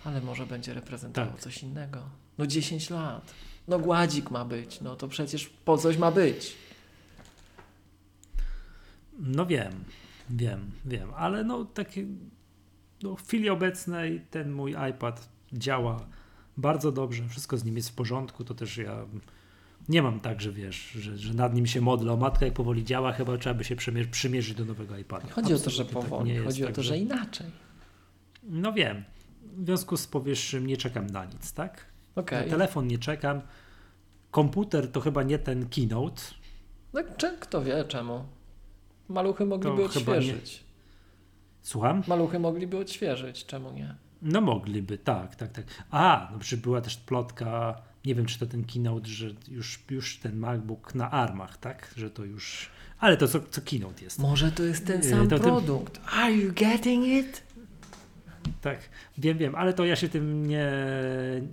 [0.05, 1.41] Ale może będzie reprezentował Tak.
[1.41, 1.99] coś innego.
[2.41, 3.35] No 10 lat.
[3.69, 4.81] No gładzik ma być.
[4.81, 6.57] No to przecież po coś ma być.
[9.19, 9.73] No wiem,
[10.31, 12.07] wiem, wiem, ale no takie
[13.03, 16.07] no, w chwili obecnej ten mój iPad działa
[16.57, 19.05] bardzo dobrze, wszystko z nim jest w porządku, to też ja
[19.89, 22.85] nie mam tak, że wiesz, że, że nad nim się modlę, o matkę jak powoli
[22.85, 25.29] działa, chyba trzeba by się przymierz, przymierzyć do nowego iPada.
[25.29, 26.31] Chodzi o to, że Absolutnie tak powoli.
[26.35, 27.47] jest, Chodzi o to, także- że inaczej.
[28.43, 29.05] No wiem,
[29.57, 31.87] w związku z powyższym nie czekam na nic, tak?
[32.17, 32.45] Okej.
[32.45, 33.41] Na telefon nie czekam,
[34.31, 36.23] komputer to chyba nie ten keynote,
[36.93, 38.25] No czy, kto wie czemu?
[39.09, 40.65] Maluchy mogliby To odświeżyć.
[41.63, 42.03] słucham?
[42.07, 43.95] Maluchy mogliby odświeżyć, czemu nie?
[44.23, 45.65] No mogliby, tak, tak, tak.
[45.91, 50.19] A, no przecież była też plotka, nie wiem czy to ten keynote, że już, już
[50.19, 51.95] ten MacBook na armach, tak?
[51.97, 52.71] Że to już...
[52.99, 54.19] Ale to co, co keynote jest.
[54.19, 56.01] Może to jest ten Yy, sam to ten- produkt.
[56.13, 57.43] Are you getting it?
[58.61, 58.79] Tak,
[59.19, 60.69] wiem, wiem, ale to ja się tym nie,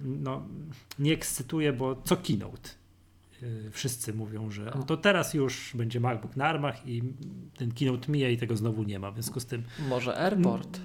[0.04, 0.44] no,
[1.00, 2.70] nie ekscytuję, bo co keynote?
[3.42, 7.04] Yy, Wszyscy mówią, że to teraz już będzie MacBook na armach i
[7.58, 9.12] ten keynote mija i tego znowu nie ma.
[9.12, 10.80] W związku z tym, Może Airport.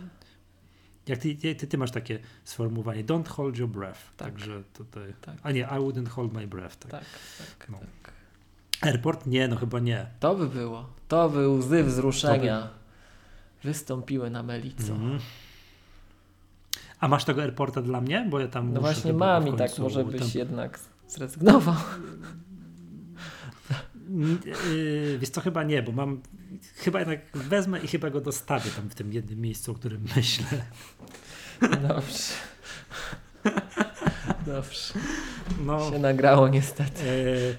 [1.07, 4.01] jak ty, ty, ty masz takie sformułowanie, don't hold your breath.
[4.17, 4.29] Tak.
[4.33, 5.37] Także tutaj, Tak.
[5.43, 6.77] a nie, I wouldn't hold my breath.
[6.79, 6.91] Tak.
[6.91, 7.05] Tak,
[7.59, 7.79] tak, No.
[8.03, 8.13] tak.
[8.81, 9.27] Airport?
[9.27, 10.07] Nie, no chyba nie.
[10.21, 10.89] To by było.
[11.09, 12.69] To by łzy wzruszenia
[13.65, 14.93] wystąpiły na Melico.
[14.93, 15.19] Mhm.
[17.03, 18.27] A masz tego airporta dla mnie?
[18.31, 20.79] Bo ja tam No właśnie mam i tak może tam- byś jednak
[21.09, 21.75] zrezygnował.
[24.11, 24.39] N-
[24.75, 26.21] Yy, wiesz co, chyba nie, bo mam.
[26.77, 30.47] Chyba jednak wezmę i chyba go dostawię tam w tym jednym miejscu, o którym myślę.
[31.61, 32.33] Dobrze.
[34.47, 34.95] Dobrze.
[35.67, 37.05] No, Się nagrało niestety.
[37.05, 37.57] yy,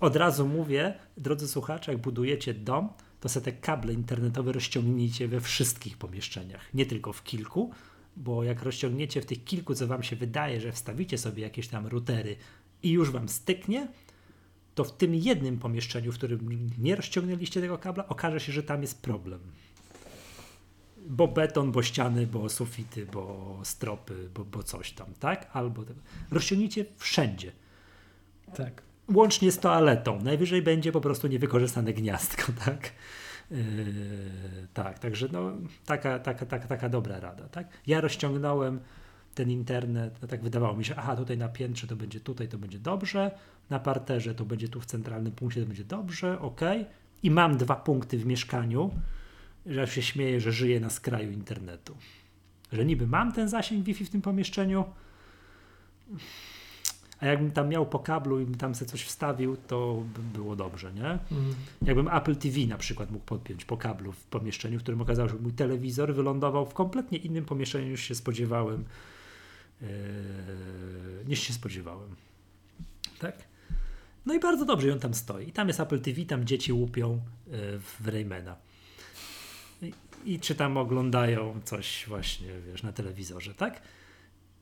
[0.00, 2.88] od razu mówię, drodzy słuchacze, jak budujecie dom,
[3.20, 7.70] to sobie te kable internetowe rozciągnijcie we wszystkich pomieszczeniach, nie tylko w kilku,
[8.16, 11.86] bo jak rozciągniecie w tych kilku, co wam się wydaje, że wstawicie sobie jakieś tam
[11.86, 12.36] routery
[12.82, 13.88] i już wam styknie,
[14.74, 18.82] to w tym jednym pomieszczeniu, w którym nie rozciągnęliście tego kabla, okaże się, że tam
[18.82, 19.40] jest problem.
[21.06, 25.50] Bo beton, bo ściany, bo sufity, bo stropy, bo, bo coś tam, tak?
[25.52, 25.84] Albo.
[26.30, 27.52] Rozciągnijcie wszędzie.
[28.54, 28.82] Tak.
[29.14, 30.22] Łącznie z toaletą.
[30.22, 32.92] Najwyżej będzie po prostu niewykorzystane gniazdko, tak?
[33.52, 35.52] Yy, tak, także no,
[35.86, 37.68] taka, taka, taka, taka dobra rada, tak?
[37.86, 38.80] Ja rozciągnąłem
[39.34, 42.58] ten internet, no tak wydawało mi się, aha, tutaj na piętrze to będzie tutaj, to
[42.58, 43.30] będzie dobrze,
[43.70, 46.60] na parterze to będzie tu w centralnym punkcie, to będzie dobrze, ok.
[47.22, 48.90] I mam dwa punkty w mieszkaniu,
[49.66, 51.96] że się śmieję, że żyję na skraju internetu.
[52.72, 54.84] Że niby mam ten zasięg Wi-Fi w tym pomieszczeniu,
[57.22, 60.56] a jakbym tam miał po kablu i bym tam sobie coś wstawił, to by było
[60.56, 61.04] dobrze, nie?
[61.04, 61.54] Mm.
[61.82, 65.34] Jakbym Apple TV na przykład mógł podpiąć po kablu w pomieszczeniu, w którym okazało się,
[65.34, 68.84] że mój telewizor wylądował w kompletnie innym pomieszczeniu niż się spodziewałem.
[69.82, 69.88] Yy,
[71.28, 72.08] niż się spodziewałem.
[73.18, 73.34] Tak?
[74.26, 75.48] No i bardzo dobrze, i on tam stoi.
[75.48, 77.20] I tam jest Apple TV, tam dzieci łupią yy,
[77.78, 78.56] w Raymana.
[79.82, 79.92] I,
[80.24, 83.82] I czy tam oglądają coś właśnie, wiesz, na telewizorze, tak?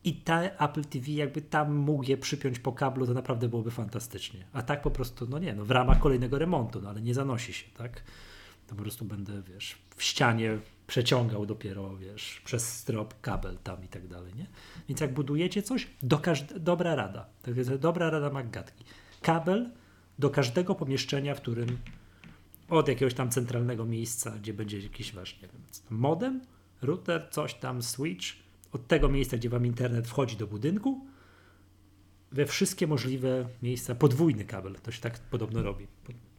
[0.05, 4.45] I ta Apple TV, jakby tam mógł je przypiąć po kablu, to naprawdę byłoby fantastycznie.
[4.53, 7.53] A tak po prostu, no nie, no w ramach kolejnego remontu, no ale nie zanosi
[7.53, 8.03] się, tak?
[8.67, 13.89] To po prostu będę, wiesz, w ścianie przeciągał dopiero, wiesz, przez strop kabel tam i
[13.89, 14.47] tak dalej, nie?
[14.89, 18.85] Więc jak budujecie coś, do każd- dobra rada, to jest dobra rada Maggatki.
[19.23, 19.71] Kabel
[20.19, 21.79] do każdego pomieszczenia, w którym
[22.69, 26.41] od jakiegoś tam centralnego miejsca, gdzie będzie jakiś wasz, nie wiem, modem,
[26.83, 28.27] router, coś tam, switch,
[28.73, 31.07] od tego miejsca, gdzie wam internet wchodzi do budynku,
[32.33, 35.87] we wszystkie możliwe miejsca, podwójny kabel, to się tak podobno robi.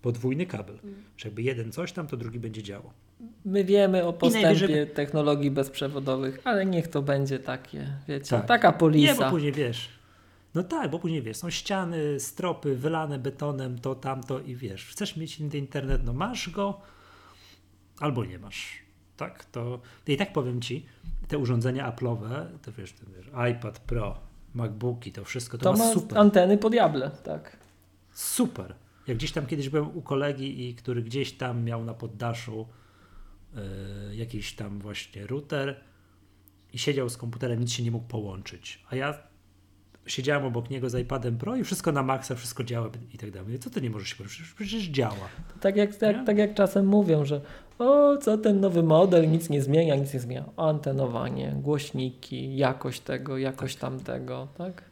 [0.02, 0.80] podwójny kabel.
[1.18, 2.92] Że jakby jeden coś tam, to drugi będzie działał.
[3.46, 8.46] My wiemy o postępie najwyżej- technologii bezprzewodowych, ale niech to będzie takie, wiecie, Tak.
[8.48, 9.30] taka Nie, bo polisa.
[9.30, 9.90] później wiesz.
[10.56, 15.18] No tak, bo później wiesz, są ściany, stropy wylane betonem, to, tamto i wiesz, chcesz
[15.18, 16.82] mieć internet, no masz go
[18.00, 18.82] albo nie masz.
[19.22, 20.86] Tak, to i tak powiem ci,
[21.28, 24.18] te urządzenia Apple'owe, to wiesz, to wiesz, iPad Pro,
[24.54, 26.18] MacBooki, to wszystko to, To ma ma super.
[26.18, 27.58] anteny po diable, tak.
[28.14, 28.76] Super.
[29.08, 32.68] Jak gdzieś tam kiedyś byłem u kolegi, i który gdzieś tam miał na poddaszu
[33.56, 35.82] e, jakiś tam właśnie router
[36.74, 38.84] i siedział z komputerem, nic się nie mógł połączyć.
[38.90, 39.18] A ja
[40.06, 43.60] siedziałem obok niego z iPadem Pro i wszystko na maksa, wszystko działa i tak dalej.
[43.60, 44.42] Co ty nie możesz się połączyć?
[44.56, 45.16] Przecież- działa.
[45.62, 47.42] Tak jak, tak, tak jak czasem mówią, że
[47.80, 50.46] o, co ten nowy model, nic nie zmienia, nic nie zmienia.
[50.58, 54.84] Antenowanie, głośniki, jakość tego, jakość tamtego, tak?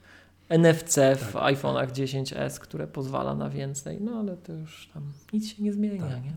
[0.50, 1.44] NFC w Tak.
[1.44, 5.04] iPhone'ach 10s, które pozwala na więcej, no ale to już tam
[5.34, 6.24] nic się nie zmienia, Tak.
[6.24, 6.32] nie?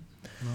[0.44, 0.50] No.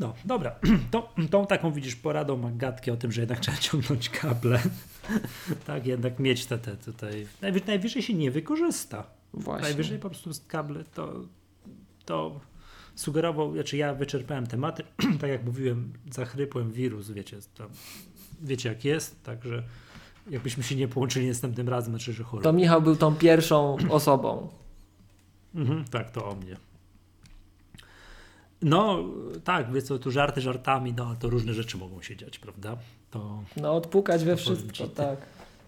[0.00, 0.54] No, dobra.
[0.90, 4.62] To, tą taką widzisz poradą Magatki o tym, że jednak trzeba ciągnąć kable.
[5.66, 7.26] tak, jednak mieć te, te tutaj.
[7.42, 9.06] Najwy, najwyżej się nie wykorzysta.
[9.34, 9.62] Właśnie.
[9.62, 11.12] Najwyżej po prostu kable to,
[12.04, 12.40] to
[12.94, 14.84] sugerował, znaczy ja wyczerpałem tematy,
[15.20, 17.68] tak jak mówiłem, zachrypłem wirus, wiecie, tam,
[18.42, 19.62] wiecie jak jest, także
[20.30, 22.44] jakbyśmy się nie połączyli następnym razem, znaczy, że choroba.
[22.44, 24.48] To Michał był tą pierwszą osobą.
[25.54, 26.56] Mhm, tak, to o mnie.
[28.62, 29.04] No,
[29.44, 32.76] tak, wiesz co, tu żarty żartami, no, ale to różne rzeczy mogą się dziać, prawda?
[33.10, 35.18] To No odpukać we wszystko, ci, tak.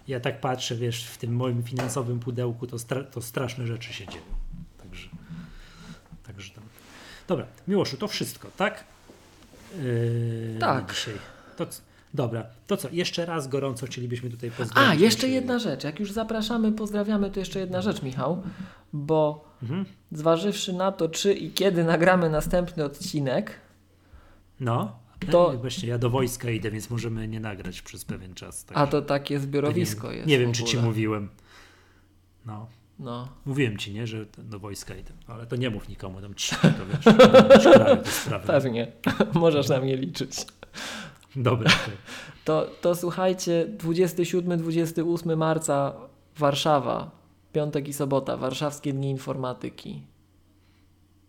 [0.09, 4.07] ja tak patrzę, wiesz, w tym moim finansowym pudełku, to, stra- to straszne rzeczy się
[4.07, 4.25] dzieją.
[4.83, 5.09] Także,
[6.27, 6.65] także tam.
[7.29, 8.85] Dobra, Miłoszu, to wszystko, tak?
[9.83, 10.95] Yy, Tak.
[10.95, 11.15] Dzisiaj.
[11.57, 11.67] To,
[12.15, 14.91] dobra, to co, jeszcze raz gorąco chcielibyśmy tutaj pozdrowić.
[14.91, 15.85] A, jeszcze jedna rzecz.
[15.85, 18.43] Jak już zapraszamy, pozdrawiamy, to jeszcze jedna rzecz, Michał,
[18.93, 19.85] bo Mhm.
[20.13, 23.55] zważywszy na to, czy i kiedy nagramy następny odcinek,
[24.61, 24.99] No,
[25.31, 28.65] To- właśnie ja do wojska idę, więc możemy nie nagrać przez pewien czas.
[28.69, 30.29] a także- to takie zbiorowisko nie, jest.
[30.29, 31.29] Nie wiem, czy ci mówiłem.
[32.47, 32.67] No,
[32.99, 33.29] No.
[33.47, 36.87] mówiłem ci, nie, że do wojska idę, ale to nie mów nikomu, tam ci to
[36.87, 37.05] wiesz,
[38.05, 38.47] sprawy.
[38.53, 38.93] Pewnie.
[39.35, 40.47] Możesz na mnie liczyć.
[41.37, 41.71] Dobra.
[42.45, 45.93] To, to słuchajcie, 27-28 marca
[46.39, 47.11] Warszawa,
[47.59, 50.03] piątek i sobota, Warszawskie Dni Informatyki.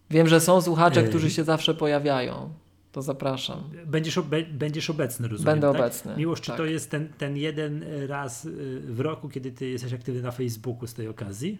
[0.10, 2.50] Wiem, że są słuchacze, którzy się zawsze pojawiają.
[2.92, 3.64] To zapraszam.
[3.86, 5.82] Będziesz, obe, będziesz obecny, rozumiem, Będę tak?
[5.82, 6.18] obecny.
[6.18, 6.58] Miłość, czy tak.
[6.58, 10.88] to jest ten, ten jeden raz y, w roku, kiedy ty jesteś aktywny na Facebooku
[10.88, 11.58] z tej okazji?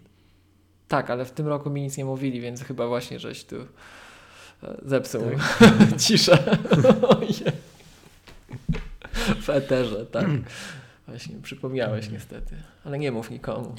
[0.88, 3.66] Tak, ale w tym roku mi nic nie mówili, więc chyba właśnie żeś tu e,
[4.84, 5.22] zepsuł
[5.58, 6.00] Tak.
[6.06, 6.38] ciszę.
[9.40, 10.26] W eterze, tak.
[11.08, 13.74] Właśnie przypomniałeś niestety, ale nie mów nikomu.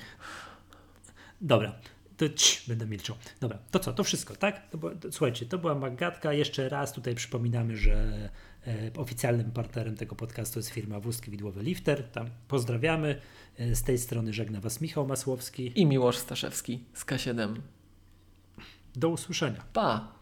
[1.41, 1.75] Dobra,
[2.17, 3.15] to cii, będę milczał.
[3.39, 4.69] Dobra, to co, to wszystko, tak?
[4.69, 6.33] To, to, słuchajcie, to była Magatka.
[6.33, 8.29] Jeszcze raz tutaj przypominamy, że
[8.67, 12.03] e, oficjalnym partnerem tego podcastu jest firma Wózki Widłowy Lifter.
[12.03, 13.21] Tam pozdrawiamy.
[13.57, 15.71] E, z tej strony żegna Was Michał Masłowski.
[15.75, 17.55] I Miłosz Staszewski z K7.
[18.95, 19.63] Do usłyszenia.
[19.73, 20.20] Pa!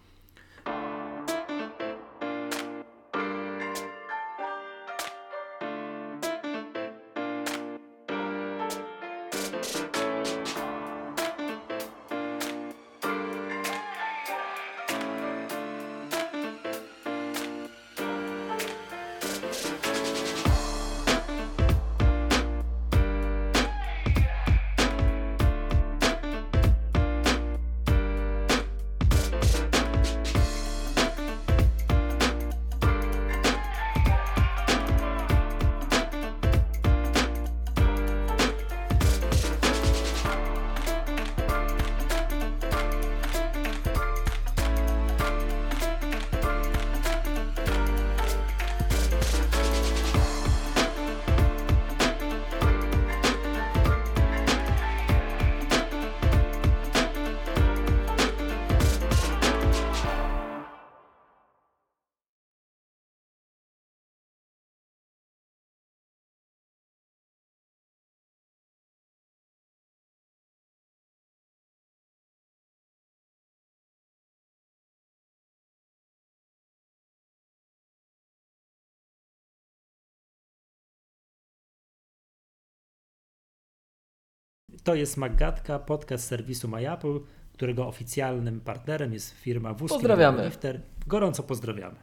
[84.89, 87.19] To jest Magatka, podcast serwisu MyApple,
[87.53, 90.07] którego oficjalnym partnerem jest firma Wózki
[90.45, 90.81] Lifter.
[91.07, 91.95] Gorąco pozdrawiamy.